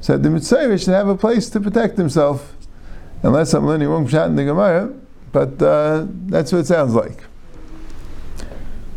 So 0.00 0.18
the 0.18 0.30
Mitzvah 0.30 0.76
should 0.78 0.92
have 0.92 1.08
a 1.08 1.16
place 1.16 1.48
to 1.50 1.60
protect 1.60 1.96
himself, 1.96 2.54
unless 3.22 3.54
I'm 3.54 3.66
learning 3.66 3.88
wrong 3.88 4.06
shot 4.06 4.28
in 4.28 4.36
the 4.36 4.44
Gemara, 4.44 4.92
but 5.32 5.60
uh, 5.62 6.06
that's 6.26 6.52
what 6.52 6.58
it 6.60 6.66
sounds 6.66 6.94
like. 6.94 7.24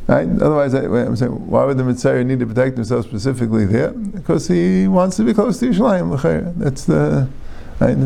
Right? 0.08 0.28
Otherwise, 0.28 0.74
I, 0.74 0.84
I'm 0.84 1.16
saying, 1.16 1.48
why 1.48 1.64
would 1.64 1.78
the 1.78 1.84
Mitzvah 1.84 2.24
need 2.24 2.40
to 2.40 2.46
protect 2.46 2.76
himself 2.76 3.06
specifically 3.06 3.66
there? 3.66 3.92
Because 3.92 4.48
he 4.48 4.88
wants 4.88 5.16
to 5.18 5.24
be 5.24 5.34
close 5.34 5.60
to 5.60 5.68
Yerushalayim. 5.68 6.58
That's 6.58 6.86
the. 6.86 7.30
Right? 7.80 7.98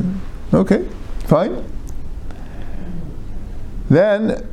Okay, 0.54 0.88
fine. 1.26 1.64
Then, 3.90 4.48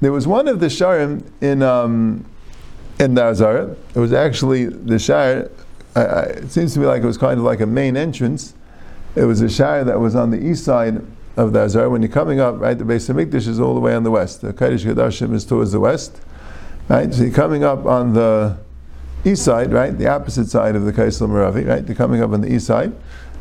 there 0.00 0.12
was 0.12 0.26
one 0.26 0.48
of 0.48 0.60
the 0.60 0.66
sharim 0.66 1.24
in 1.40 1.62
um, 1.62 2.24
in 3.00 3.18
Azara. 3.18 3.76
It 3.94 3.98
was 3.98 4.12
actually 4.12 4.66
the 4.66 4.94
Uh, 5.96 6.24
it 6.28 6.50
seems 6.50 6.74
to 6.74 6.80
me 6.80 6.86
like 6.86 7.02
it 7.02 7.06
was 7.06 7.18
kind 7.18 7.38
of 7.38 7.44
like 7.44 7.60
a 7.60 7.66
main 7.66 7.96
entrance. 7.96 8.54
It 9.16 9.24
was 9.24 9.40
a 9.40 9.48
shar 9.48 9.84
that 9.84 9.98
was 9.98 10.14
on 10.14 10.30
the 10.30 10.38
east 10.38 10.64
side 10.64 11.02
of 11.36 11.52
the 11.52 11.60
Azara. 11.60 11.90
When 11.90 12.02
you're 12.02 12.10
coming 12.10 12.40
up, 12.40 12.60
right, 12.60 12.76
the 12.76 12.84
base 12.84 13.08
of 13.08 13.16
Mikdash 13.16 13.48
is 13.48 13.58
all 13.58 13.74
the 13.74 13.80
way 13.80 13.94
on 13.94 14.04
the 14.04 14.10
west. 14.10 14.42
The 14.42 14.52
Kaddish 14.52 14.84
Kadashim 14.84 15.34
is 15.34 15.44
towards 15.44 15.72
the 15.72 15.80
west, 15.80 16.20
right. 16.88 17.12
So 17.12 17.22
you're 17.22 17.32
coming 17.32 17.64
up 17.64 17.86
on 17.86 18.12
the 18.12 18.58
east 19.24 19.44
side, 19.44 19.72
right, 19.72 19.96
the 19.96 20.08
opposite 20.08 20.48
side 20.48 20.76
of 20.76 20.84
the 20.84 20.92
Kaisel 20.92 21.28
Maravi, 21.28 21.66
right. 21.66 21.86
You're 21.86 21.96
coming 21.96 22.22
up 22.22 22.32
on 22.32 22.42
the 22.42 22.52
east 22.52 22.66
side. 22.66 22.92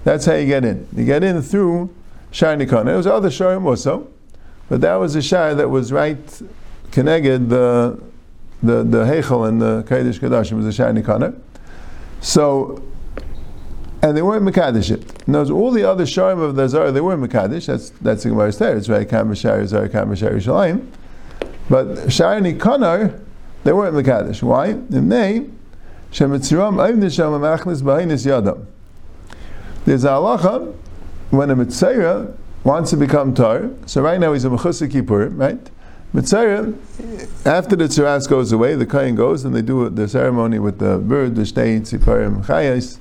That's 0.04 0.26
how 0.26 0.34
you 0.34 0.48
get 0.48 0.64
in. 0.64 0.88
You 0.96 1.06
get 1.06 1.24
in 1.24 1.42
through 1.42 1.94
Shar 2.32 2.56
Nikon. 2.56 2.86
There 2.86 2.98
was 2.98 3.08
other 3.08 3.30
sharim 3.30 3.66
also. 3.66 4.08
But 4.70 4.82
that 4.82 4.96
was 4.96 5.16
a 5.16 5.22
shah 5.22 5.54
that 5.54 5.70
was 5.70 5.92
right 5.92 6.42
connected 6.92 7.50
the 7.50 8.02
the 8.64 8.84
the 8.84 9.44
and 9.44 9.62
the 9.62 9.84
Kaddish 9.88 10.20
Kadashim 10.20 10.58
was 10.58 10.66
a 10.66 10.74
shah 10.74 10.92
Nikana. 10.92 11.40
So 12.22 12.84
and 14.02 14.16
they 14.16 14.22
weren't 14.22 14.44
Mekadesh 14.46 14.92
it. 14.92 15.28
Knows 15.28 15.50
all 15.50 15.72
the 15.72 15.84
other 15.84 16.06
Sharim 16.06 16.42
of 16.42 16.56
the 16.56 16.68
Zara, 16.68 16.92
they 16.92 17.02
weren't 17.02 17.22
Mekadesh. 17.22 17.66
That's 17.66 17.90
that's 18.02 18.24
the 18.24 18.30
Gemara's 18.30 18.58
there. 18.58 18.78
It's 18.78 18.90
right, 18.90 19.08
Kam 19.08 19.34
Shari 19.34 19.68
Zara, 19.68 19.90
Kam 19.90 20.14
Shari 20.16 20.40
Shalim. 20.40 20.88
But 21.70 22.12
Shari 22.12 22.42
Nikanar, 22.42 23.20
they 23.64 23.74
weren't 23.74 23.96
Mekadesh. 23.96 24.44
Why? 24.44 24.68
In 24.68 25.10
they 25.10 25.48
Shemitziram 26.12 26.88
Aim 26.88 27.02
Nisham 27.02 27.40
Machlis 27.40 27.82
Bahinis 27.82 28.26
Yadam. 28.26 28.66
There's 29.86 30.04
a 30.04 30.10
halacha 30.10 30.74
when 31.32 31.50
a 31.50 31.56
Mitzayah 31.56 32.34
wants 32.64 32.92
to 32.92 32.98
become 32.98 33.34
tar. 33.34 33.70
So 33.86 34.02
right 34.02 34.20
now 34.20 34.34
he's 34.34 34.46
a 34.46 34.50
mechusik 34.50 34.92
kippur, 34.92 35.30
right? 35.30 35.70
Mitzayah, 36.18 37.46
after 37.46 37.76
the 37.76 37.84
tzaras 37.84 38.28
goes 38.28 38.52
away, 38.52 38.74
the 38.74 38.88
kain 38.88 39.14
goes 39.14 39.46
and 39.46 39.56
they 39.56 39.62
do 39.62 39.88
the 39.88 40.08
ceremony 40.08 40.58
with 40.58 40.80
the 40.80 40.98
bird, 40.98 41.36
the 41.36 41.44
shtei 41.44 41.80
tziparim 41.80 42.44
chayas, 42.44 42.98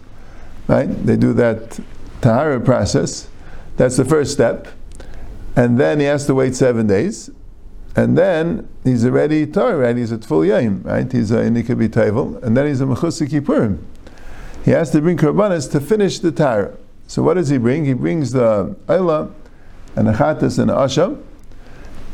right? 0.69 0.85
They 1.07 1.17
do 1.17 1.33
that 1.33 1.81
tahara 2.21 2.61
process. 2.61 3.29
That's 3.79 3.97
the 3.97 4.05
first 4.05 4.33
step, 4.33 4.69
and 5.57 5.81
then 5.81 5.99
he 5.99 6.05
has 6.05 6.27
to 6.27 6.35
wait 6.35 6.55
seven 6.57 6.89
days, 6.89 7.31
and 7.97 8.19
then 8.19 8.69
he's 8.85 9.07
already 9.07 9.47
tar, 9.47 9.79
right? 9.79 9.97
He's 9.97 10.13
at 10.13 10.23
full 10.23 10.43
yaim, 10.43 10.85
right? 10.85 11.11
He's 11.11 11.31
a 11.31 11.45
nikabi 11.45 11.89
taival, 11.89 12.43
and 12.43 12.55
then 12.55 12.67
he's 12.67 12.83
a 12.83 12.85
mechusik 12.85 13.31
kippurim. 13.31 13.79
He 14.63 14.73
has 14.73 14.91
to 14.91 15.01
bring 15.01 15.17
korbanos 15.17 15.73
to 15.73 15.81
finish 15.81 16.19
the 16.19 16.33
tahara. 16.33 16.77
So 17.07 17.23
what 17.23 17.35
does 17.35 17.49
he 17.49 17.57
bring? 17.57 17.87
He 17.87 17.95
brings 17.95 18.33
the 18.33 18.77
ayla 18.89 19.33
and 19.95 20.07
the 20.07 20.13
chatas 20.13 20.59
and 20.59 20.69
the 20.69 20.75
asha, 20.75 21.19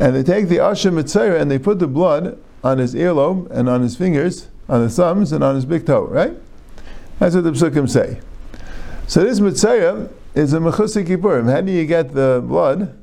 And 0.00 0.16
they 0.16 0.22
take 0.22 0.48
the 0.48 0.58
Asher 0.58 0.90
Mitzayra 0.90 1.40
and 1.40 1.50
they 1.50 1.58
put 1.58 1.78
the 1.78 1.86
blood 1.86 2.38
on 2.64 2.78
his 2.78 2.94
earlobe 2.94 3.50
and 3.50 3.68
on 3.68 3.82
his 3.82 3.96
fingers, 3.96 4.48
on 4.68 4.82
his 4.82 4.96
thumbs 4.96 5.32
and 5.32 5.42
on 5.44 5.54
his 5.54 5.64
big 5.64 5.86
toe, 5.86 6.04
right? 6.04 6.34
That's 7.18 7.34
what 7.34 7.44
the 7.44 7.52
psukim 7.52 7.88
say. 7.88 8.20
So 9.06 9.22
this 9.22 9.40
Mitzayra 9.40 10.10
is 10.34 10.52
a 10.54 10.58
Mechusik 10.58 11.06
Kippurim. 11.06 11.50
How 11.50 11.60
do 11.60 11.70
you 11.70 11.86
get 11.86 12.14
the 12.14 12.42
blood 12.44 12.98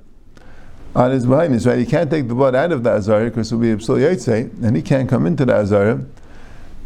on 0.96 1.12
his 1.12 1.26
behind 1.26 1.66
right? 1.66 1.80
You 1.80 1.86
can't 1.86 2.10
take 2.10 2.28
the 2.28 2.36
blood 2.36 2.56
out 2.56 2.72
of 2.72 2.84
the 2.84 2.92
Azara 2.92 3.26
because 3.26 3.52
it 3.52 3.56
will 3.56 3.62
be 3.62 3.72
a 3.72 3.78
Psul 3.78 4.00
Yaitse, 4.00 4.64
and 4.64 4.76
he 4.76 4.82
can't 4.82 5.08
come 5.08 5.26
into 5.26 5.46
the 5.46 5.56
Azara 5.56 6.04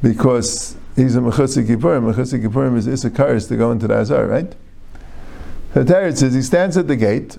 because 0.01 0.75
he's 0.95 1.15
a 1.15 1.19
Mechusik 1.19 1.67
Kippurim. 1.67 2.13
Mechusik 2.13 2.45
Kippurim 2.45 2.75
is 2.75 2.87
Issachar 2.87 3.39
to 3.39 3.55
go 3.55 3.71
into 3.71 3.87
the 3.87 3.95
Azara, 3.95 4.27
right? 4.27 4.53
The 5.73 5.83
Teretz 5.85 6.17
says 6.17 6.33
he 6.33 6.41
stands 6.41 6.77
at 6.77 6.87
the 6.87 6.95
gate 6.95 7.37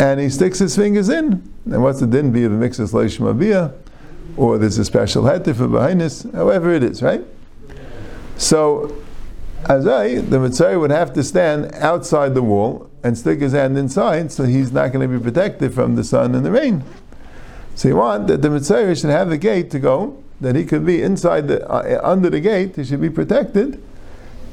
and 0.00 0.18
he 0.18 0.30
sticks 0.30 0.58
his 0.58 0.74
fingers 0.74 1.10
in. 1.10 1.46
And 1.66 1.82
what's 1.82 2.00
the 2.00 2.06
din 2.06 2.32
be 2.32 2.44
of 2.44 2.52
a 2.52 2.56
mixus 2.56 2.92
leishma 2.92 3.72
Or 4.36 4.56
there's 4.56 4.78
a 4.78 4.84
special 4.84 5.24
heter 5.24 5.54
for 5.54 5.68
behind 5.68 6.00
this, 6.00 6.26
however 6.32 6.72
it 6.72 6.82
is, 6.82 7.02
right? 7.02 7.22
So, 8.38 8.96
Azai, 9.64 10.28
the 10.28 10.38
metzora 10.38 10.80
would 10.80 10.90
have 10.90 11.12
to 11.12 11.22
stand 11.22 11.74
outside 11.74 12.34
the 12.34 12.42
wall 12.42 12.90
and 13.02 13.16
stick 13.16 13.40
his 13.40 13.52
hand 13.52 13.76
inside, 13.76 14.32
so 14.32 14.44
he's 14.44 14.72
not 14.72 14.90
going 14.90 15.06
to 15.06 15.18
be 15.18 15.22
protected 15.22 15.74
from 15.74 15.96
the 15.96 16.04
sun 16.04 16.34
and 16.34 16.46
the 16.46 16.50
rain. 16.50 16.82
So 17.74 17.88
you 17.88 17.96
want 17.96 18.26
that 18.28 18.40
the 18.40 18.48
metzora 18.48 18.98
should 18.98 19.10
have 19.10 19.28
the 19.28 19.36
gate 19.36 19.70
to 19.72 19.78
go, 19.78 20.22
that 20.40 20.56
he 20.56 20.64
could 20.64 20.86
be 20.86 21.02
inside 21.02 21.48
the, 21.48 21.68
uh, 21.70 22.00
under 22.02 22.30
the 22.30 22.40
gate, 22.40 22.76
he 22.76 22.84
should 22.84 23.02
be 23.02 23.10
protected, 23.10 23.82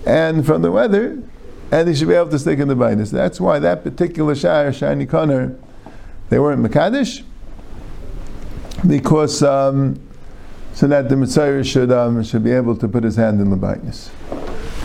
and 0.06 0.46
from 0.46 0.62
the 0.62 0.72
weather, 0.72 1.24
and 1.72 1.88
he 1.88 1.96
should 1.96 2.08
be 2.08 2.14
able 2.14 2.30
to 2.30 2.40
stick 2.40 2.60
in 2.60 2.68
the 2.68 2.76
bainis. 2.76 3.12
That's 3.12 3.40
why 3.40 3.60
that 3.60 3.84
particular 3.84 4.36
shire, 4.36 4.72
Shaar 4.72 4.96
Nikanor, 4.96 5.58
they 6.30 6.40
weren't 6.40 6.64
Makadish, 6.64 7.24
because 8.86 9.44
um, 9.44 10.00
so 10.74 10.88
that 10.88 11.10
the 11.10 11.16
metzora 11.16 11.66
should 11.66 11.92
um, 11.92 12.24
should 12.24 12.44
be 12.44 12.52
able 12.52 12.76
to 12.78 12.88
put 12.88 13.04
his 13.04 13.16
hand 13.16 13.42
in 13.42 13.50
the 13.50 13.58
bainis. 13.58 14.10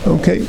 Okay. 0.07 0.47